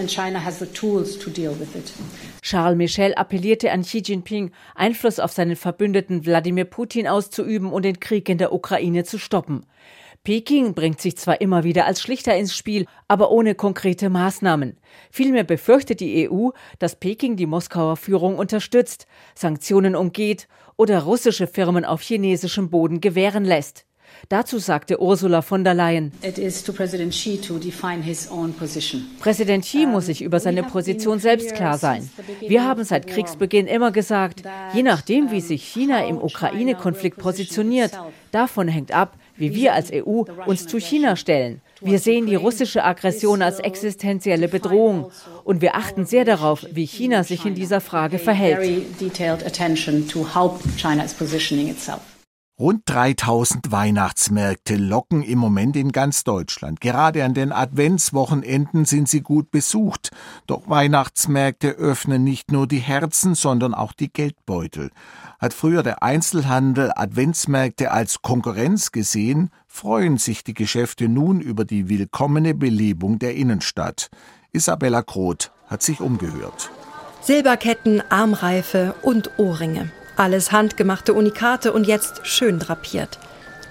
Charles 2.42 2.76
Michel 2.76 3.14
appellierte 3.14 3.72
an 3.72 3.82
Xi 3.82 4.02
Jinping, 4.04 4.50
Einfluss 4.74 5.18
auf 5.18 5.32
seinen 5.32 5.56
Verbündeten 5.56 6.26
Wladimir 6.26 6.64
Putin 6.64 7.08
auszuüben 7.08 7.72
und 7.72 7.84
den 7.84 8.00
Krieg 8.00 8.28
in 8.28 8.38
der 8.38 8.52
Ukraine 8.52 9.04
zu 9.04 9.18
stoppen. 9.18 9.66
Peking 10.24 10.72
bringt 10.72 11.02
sich 11.02 11.18
zwar 11.18 11.42
immer 11.42 11.64
wieder 11.64 11.84
als 11.84 12.00
Schlichter 12.00 12.34
ins 12.34 12.56
Spiel, 12.56 12.86
aber 13.08 13.30
ohne 13.30 13.54
konkrete 13.54 14.08
Maßnahmen. 14.08 14.78
Vielmehr 15.10 15.44
befürchtet 15.44 16.00
die 16.00 16.30
EU, 16.30 16.48
dass 16.78 16.98
Peking 16.98 17.36
die 17.36 17.44
Moskauer 17.44 17.98
Führung 17.98 18.38
unterstützt, 18.38 19.06
Sanktionen 19.34 19.94
umgeht 19.94 20.48
oder 20.76 21.02
russische 21.02 21.46
Firmen 21.46 21.84
auf 21.84 22.02
chinesischem 22.02 22.70
Boden 22.70 23.00
gewähren 23.00 23.44
lässt. 23.44 23.86
Dazu 24.28 24.58
sagte 24.58 25.00
Ursula 25.00 25.42
von 25.42 25.64
der 25.64 25.74
Leyen, 25.74 26.12
Präsident 29.20 29.64
Xi 29.64 29.86
muss 29.86 30.06
sich 30.06 30.22
über 30.22 30.40
seine 30.40 30.62
Position 30.62 31.18
selbst 31.18 31.54
klar 31.54 31.78
sein. 31.78 32.08
Wir 32.40 32.64
haben 32.64 32.84
seit 32.84 33.06
Kriegsbeginn 33.06 33.66
immer 33.66 33.90
gesagt, 33.90 34.42
je 34.72 34.82
nachdem, 34.82 35.30
wie 35.30 35.40
sich 35.40 35.64
China 35.64 36.06
im 36.06 36.18
Ukraine-Konflikt 36.18 37.18
positioniert, 37.18 37.92
davon 38.30 38.68
hängt 38.68 38.92
ab, 38.92 39.16
wie 39.36 39.54
wir 39.54 39.74
als 39.74 39.90
EU 39.92 40.24
uns 40.46 40.66
zu 40.66 40.78
China 40.78 41.16
stellen. 41.16 41.60
Wir 41.84 41.98
sehen 41.98 42.26
die 42.26 42.34
russische 42.34 42.82
Aggression 42.82 43.42
als 43.42 43.58
existenzielle 43.60 44.48
Bedrohung 44.48 45.10
und 45.44 45.60
wir 45.60 45.74
achten 45.74 46.06
sehr 46.06 46.24
darauf, 46.24 46.64
wie 46.70 46.86
China 46.86 47.24
sich 47.24 47.44
in 47.44 47.54
dieser 47.54 47.82
Frage 47.82 48.18
verhält. 48.18 48.86
Rund 52.56 52.82
3000 52.86 53.72
Weihnachtsmärkte 53.72 54.76
locken 54.76 55.24
im 55.24 55.40
Moment 55.40 55.74
in 55.74 55.90
ganz 55.90 56.22
Deutschland. 56.22 56.80
Gerade 56.80 57.24
an 57.24 57.34
den 57.34 57.50
Adventswochenenden 57.50 58.84
sind 58.84 59.08
sie 59.08 59.22
gut 59.22 59.50
besucht. 59.50 60.12
Doch 60.46 60.68
Weihnachtsmärkte 60.68 61.70
öffnen 61.70 62.22
nicht 62.22 62.52
nur 62.52 62.68
die 62.68 62.78
Herzen, 62.78 63.34
sondern 63.34 63.74
auch 63.74 63.92
die 63.92 64.12
Geldbeutel. 64.12 64.92
Hat 65.40 65.52
früher 65.52 65.82
der 65.82 66.04
Einzelhandel 66.04 66.92
Adventsmärkte 66.94 67.90
als 67.90 68.22
Konkurrenz 68.22 68.92
gesehen, 68.92 69.50
freuen 69.66 70.16
sich 70.16 70.44
die 70.44 70.54
Geschäfte 70.54 71.08
nun 71.08 71.40
über 71.40 71.64
die 71.64 71.88
willkommene 71.88 72.54
Belebung 72.54 73.18
der 73.18 73.34
Innenstadt. 73.34 74.10
Isabella 74.52 75.00
Groth 75.00 75.50
hat 75.66 75.82
sich 75.82 76.00
umgehört. 76.00 76.70
Silberketten, 77.20 78.00
Armreife 78.10 78.94
und 79.02 79.40
Ohrringe. 79.40 79.90
Alles 80.16 80.52
handgemachte 80.52 81.12
Unikate 81.12 81.72
und 81.72 81.86
jetzt 81.86 82.26
schön 82.26 82.60
drapiert. 82.60 83.18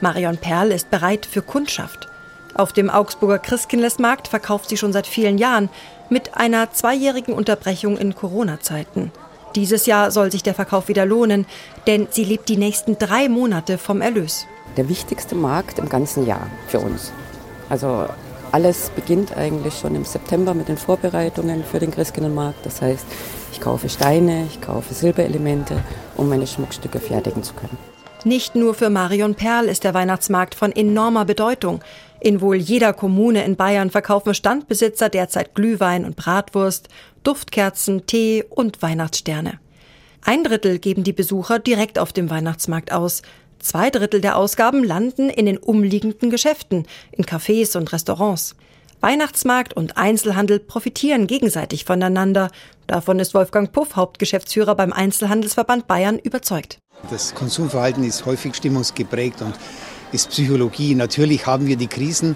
Marion 0.01 0.37
Perl 0.37 0.71
ist 0.71 0.91
bereit 0.91 1.25
für 1.25 1.41
Kundschaft. 1.41 2.09
Auf 2.53 2.73
dem 2.73 2.89
Augsburger 2.89 3.39
Christkindlesmarkt 3.39 4.27
verkauft 4.27 4.69
sie 4.69 4.77
schon 4.77 4.91
seit 4.91 5.07
vielen 5.07 5.37
Jahren 5.37 5.69
mit 6.09 6.35
einer 6.35 6.71
zweijährigen 6.71 7.33
Unterbrechung 7.33 7.97
in 7.97 8.13
Corona-Zeiten. 8.13 9.11
Dieses 9.55 9.85
Jahr 9.85 10.11
soll 10.11 10.31
sich 10.31 10.43
der 10.43 10.53
Verkauf 10.53 10.89
wieder 10.89 11.05
lohnen, 11.05 11.45
denn 11.87 12.07
sie 12.09 12.25
lebt 12.25 12.49
die 12.49 12.57
nächsten 12.57 12.97
drei 12.97 13.29
Monate 13.29 13.77
vom 13.77 14.01
Erlös. 14.01 14.45
Der 14.75 14.89
wichtigste 14.89 15.35
Markt 15.35 15.79
im 15.79 15.87
ganzen 15.87 16.25
Jahr 16.25 16.47
für 16.67 16.79
uns. 16.79 17.13
Also 17.69 18.07
alles 18.53 18.91
beginnt 18.95 19.35
eigentlich 19.35 19.73
schon 19.79 19.95
im 19.95 20.05
September 20.05 20.53
mit 20.53 20.67
den 20.67 20.77
Vorbereitungen 20.77 21.63
für 21.63 21.79
den 21.79 21.89
Christkindlmarkt. 21.89 22.63
Das 22.63 22.83
heißt, 22.83 23.05
ich 23.51 23.59
kaufe 23.59 23.89
Steine, 23.89 24.45
ich 24.47 24.61
kaufe 24.61 24.93
Silberelemente, 24.93 25.83
um 26.15 26.29
meine 26.29 26.45
Schmuckstücke 26.45 26.99
fertigen 26.99 27.41
zu 27.41 27.55
können. 27.55 27.77
Nicht 28.25 28.53
nur 28.53 28.75
für 28.75 28.91
Marion 28.91 29.33
Perl 29.33 29.65
ist 29.65 29.83
der 29.83 29.95
Weihnachtsmarkt 29.95 30.53
von 30.53 30.71
enormer 30.71 31.25
Bedeutung. 31.25 31.83
In 32.19 32.41
wohl 32.41 32.55
jeder 32.55 32.93
Kommune 32.93 33.43
in 33.43 33.55
Bayern 33.55 33.89
verkaufen 33.89 34.35
Standbesitzer 34.35 35.09
derzeit 35.09 35.55
Glühwein 35.55 36.05
und 36.05 36.15
Bratwurst, 36.15 36.89
Duftkerzen, 37.23 38.05
Tee 38.05 38.45
und 38.47 38.83
Weihnachtssterne. 38.83 39.59
Ein 40.21 40.43
Drittel 40.43 40.79
geben 40.79 41.03
die 41.03 41.11
Besucher 41.11 41.59
direkt 41.59 41.99
auf 41.99 42.13
dem 42.13 42.29
Weihnachtsmarkt 42.29 42.93
aus. 42.93 43.23
Zwei 43.63 43.89
Drittel 43.89 44.19
der 44.19 44.35
Ausgaben 44.35 44.83
landen 44.83 45.29
in 45.29 45.45
den 45.45 45.57
umliegenden 45.57 46.29
Geschäften, 46.29 46.85
in 47.13 47.23
Cafés 47.23 47.77
und 47.77 47.93
Restaurants. 47.93 48.57
Weihnachtsmarkt 48.99 49.73
und 49.73 49.95
Einzelhandel 49.95 50.59
profitieren 50.59 51.27
gegenseitig 51.27 51.85
voneinander. 51.85 52.51
Davon 52.87 53.19
ist 53.19 53.33
Wolfgang 53.33 53.71
Puff, 53.71 53.95
Hauptgeschäftsführer 53.95 54.75
beim 54.75 54.91
Einzelhandelsverband 54.91 55.87
Bayern, 55.87 56.19
überzeugt. 56.19 56.77
Das 57.09 57.33
Konsumverhalten 57.33 58.03
ist 58.03 58.25
häufig 58.25 58.53
stimmungsgeprägt 58.55 59.41
und 59.41 59.55
ist 60.11 60.31
Psychologie. 60.31 60.93
Natürlich 60.93 61.45
haben 61.45 61.65
wir 61.65 61.77
die 61.77 61.87
Krisen, 61.87 62.35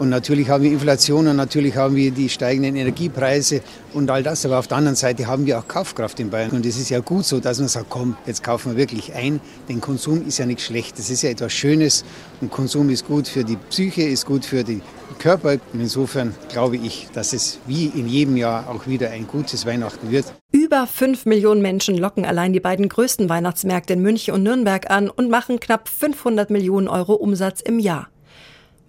und 0.00 0.08
natürlich 0.08 0.48
haben 0.48 0.64
wir 0.64 0.72
Inflation 0.72 1.28
und 1.28 1.36
natürlich 1.36 1.76
haben 1.76 1.94
wir 1.94 2.10
die 2.10 2.30
steigenden 2.30 2.74
Energiepreise 2.74 3.60
und 3.92 4.10
all 4.10 4.22
das. 4.22 4.46
Aber 4.46 4.58
auf 4.58 4.66
der 4.66 4.78
anderen 4.78 4.96
Seite 4.96 5.26
haben 5.26 5.44
wir 5.44 5.58
auch 5.58 5.68
Kaufkraft 5.68 6.18
in 6.20 6.30
Bayern. 6.30 6.52
Und 6.52 6.64
es 6.64 6.78
ist 6.78 6.88
ja 6.88 7.00
gut 7.00 7.26
so, 7.26 7.38
dass 7.38 7.58
man 7.58 7.68
sagt, 7.68 7.90
komm, 7.90 8.16
jetzt 8.24 8.42
kaufen 8.42 8.72
wir 8.72 8.78
wirklich 8.78 9.12
ein. 9.12 9.40
Denn 9.68 9.82
Konsum 9.82 10.26
ist 10.26 10.38
ja 10.38 10.46
nichts 10.46 10.64
Schlechtes. 10.64 11.04
Es 11.04 11.10
ist 11.10 11.22
ja 11.22 11.28
etwas 11.28 11.52
Schönes. 11.52 12.06
Und 12.40 12.50
Konsum 12.50 12.88
ist 12.88 13.06
gut 13.06 13.28
für 13.28 13.44
die 13.44 13.58
Psyche, 13.68 14.04
ist 14.04 14.24
gut 14.24 14.46
für 14.46 14.64
den 14.64 14.80
Körper. 15.18 15.58
Und 15.74 15.80
insofern 15.80 16.34
glaube 16.48 16.78
ich, 16.78 17.08
dass 17.12 17.34
es 17.34 17.58
wie 17.66 17.88
in 17.88 18.08
jedem 18.08 18.38
Jahr 18.38 18.70
auch 18.70 18.86
wieder 18.86 19.10
ein 19.10 19.26
gutes 19.26 19.66
Weihnachten 19.66 20.10
wird. 20.10 20.32
Über 20.50 20.86
fünf 20.86 21.26
Millionen 21.26 21.60
Menschen 21.60 21.98
locken 21.98 22.24
allein 22.24 22.54
die 22.54 22.60
beiden 22.60 22.88
größten 22.88 23.28
Weihnachtsmärkte 23.28 23.92
in 23.92 24.00
München 24.00 24.32
und 24.32 24.44
Nürnberg 24.44 24.90
an 24.90 25.10
und 25.10 25.28
machen 25.28 25.60
knapp 25.60 25.90
500 25.90 26.48
Millionen 26.48 26.88
Euro 26.88 27.12
Umsatz 27.12 27.60
im 27.60 27.78
Jahr. 27.78 28.08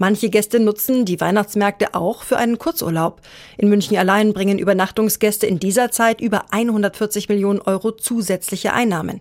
Manche 0.02 0.32
Gäste 0.32 0.60
nutzen 0.60 1.06
die 1.06 1.22
Weihnachtsmärkte 1.22 1.94
auch 1.94 2.24
für 2.24 2.38
einen 2.38 2.58
Kurzurlaub. 2.58 3.22
In 3.60 3.70
München 3.70 3.96
allein 3.98 4.34
bringen 4.34 4.58
Übernachtungsgäste 4.58 5.46
in 5.46 5.60
dieser 5.60 5.92
Zeit 5.92 6.22
über 6.22 6.46
140 6.50 7.30
Millionen 7.30 7.62
Euro 7.62 7.92
zusätzliche 7.92 8.74
Einnahmen. 8.74 9.20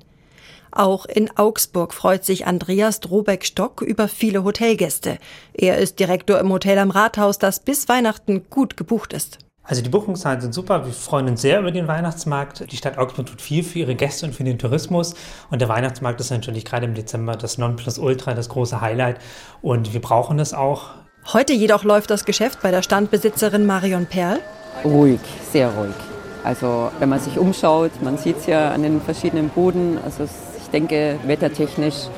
Auch 0.71 1.05
in 1.05 1.37
Augsburg 1.37 1.93
freut 1.93 2.25
sich 2.25 2.47
Andreas 2.47 3.01
Drobeck-Stock 3.01 3.83
über 3.83 4.09
viele 4.09 4.43
Hotelgäste. 4.43 5.19
Er 5.53 5.77
ist 5.77 6.01
Direktor 6.01 6.41
im 6.41 6.51
Hotel 6.51 6.79
am 6.79 6.91
Rathaus, 6.91 7.39
das 7.39 7.61
bis 7.61 7.91
Weihnachten 7.91 8.47
gut 8.49 8.79
gebucht 8.79 9.13
ist. 9.13 9.37
Also 9.63 9.83
die 9.83 9.89
Buchungszahlen 9.89 10.41
sind 10.41 10.55
super. 10.55 10.85
Wir 10.85 10.93
freuen 10.93 11.29
uns 11.29 11.43
sehr 11.43 11.61
über 11.61 11.71
den 11.71 11.87
Weihnachtsmarkt. 11.87 12.71
Die 12.73 12.77
Stadt 12.77 12.99
Augsburg 12.99 13.27
tut 13.27 13.41
viel 13.41 13.63
für 13.63 13.79
ihre 13.79 13.95
Gäste 13.95 14.27
und 14.27 14.35
für 14.35 14.43
den 14.43 14.59
Tourismus. 14.59 15.15
Und 15.51 15.61
der 15.61 15.69
Weihnachtsmarkt 15.69 16.21
ist 16.21 16.31
natürlich 16.31 16.65
gerade 16.65 16.87
im 16.87 16.95
Dezember 16.95 17.37
das 17.37 17.59
Nonplusultra, 17.59 18.35
das 18.35 18.49
große 18.49 18.81
Highlight. 18.81 19.19
Und 19.63 19.93
wir 19.93 20.01
brauchen 20.01 20.39
es 20.39 20.55
auch. 20.55 20.91
Heute 21.33 21.53
jedoch 21.53 21.85
läuft 21.85 22.11
das 22.11 22.25
Geschäft 22.25 22.61
bei 22.63 22.71
der 22.71 22.83
Standbesitzerin 22.83 23.67
Marion 23.67 24.07
Perl. 24.07 24.41
Ruhig, 24.85 25.21
sehr 25.53 25.71
ruhig. 25.71 25.95
Also 26.43 26.91
wenn 26.99 27.11
man 27.11 27.21
sich 27.21 27.39
umschaut, 27.39 27.91
man 28.03 28.17
sieht 28.17 28.39
es 28.39 28.47
ja 28.47 28.71
an 28.73 28.83
den 28.83 29.01
verschiedenen 29.01 29.51
Boden. 29.51 29.99
Also 30.03 30.25
ich 30.25 30.71
denke, 30.71 31.19
wettertechnisch 31.27 32.09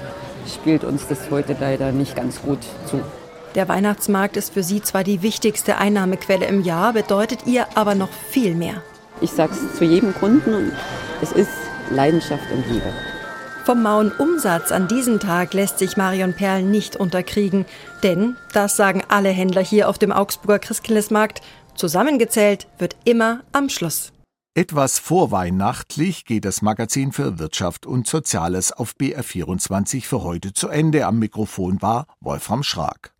spielt 0.46 0.84
uns 0.84 1.06
das 1.08 1.30
heute 1.30 1.56
leider 1.58 1.92
nicht 1.92 2.14
ganz 2.14 2.40
gut 2.40 2.60
zu. 2.86 3.00
Der 3.54 3.68
Weihnachtsmarkt 3.68 4.36
ist 4.36 4.54
für 4.54 4.62
sie 4.62 4.82
zwar 4.82 5.04
die 5.04 5.22
wichtigste 5.22 5.76
Einnahmequelle 5.76 6.46
im 6.46 6.62
Jahr, 6.62 6.92
bedeutet 6.94 7.46
ihr 7.46 7.66
aber 7.76 7.94
noch 7.94 8.10
viel 8.30 8.54
mehr. 8.54 8.82
Ich 9.20 9.30
sage 9.30 9.52
es 9.52 9.78
zu 9.78 9.84
jedem 9.84 10.14
Kunden, 10.14 10.72
es 11.20 11.32
ist 11.32 11.50
Leidenschaft 11.90 12.50
und 12.50 12.66
Liebe. 12.68 12.92
Vom 13.64 13.82
mauen 13.82 14.10
Umsatz 14.10 14.72
an 14.72 14.88
diesem 14.88 15.20
Tag 15.20 15.54
lässt 15.54 15.78
sich 15.78 15.96
Marion 15.96 16.34
Perl 16.34 16.62
nicht 16.62 16.96
unterkriegen, 16.96 17.64
denn, 18.02 18.36
das 18.52 18.76
sagen 18.76 19.04
alle 19.08 19.28
Händler 19.28 19.62
hier 19.62 19.88
auf 19.88 19.98
dem 19.98 20.10
Augsburger 20.10 20.58
Christkindlesmarkt, 20.58 21.42
zusammengezählt 21.76 22.66
wird 22.78 22.96
immer 23.04 23.42
am 23.52 23.68
Schluss. 23.68 24.12
Etwas 24.54 24.98
vorweihnachtlich 24.98 26.24
geht 26.24 26.44
das 26.44 26.60
Magazin 26.60 27.12
für 27.12 27.38
Wirtschaft 27.38 27.86
und 27.86 28.06
Soziales 28.06 28.72
auf 28.72 28.94
BR24 29.00 30.04
für 30.04 30.22
heute 30.22 30.52
zu 30.52 30.68
Ende. 30.68 31.06
Am 31.06 31.18
Mikrofon 31.18 31.80
war 31.80 32.06
Wolfram 32.20 32.62
Schrag. 32.62 33.14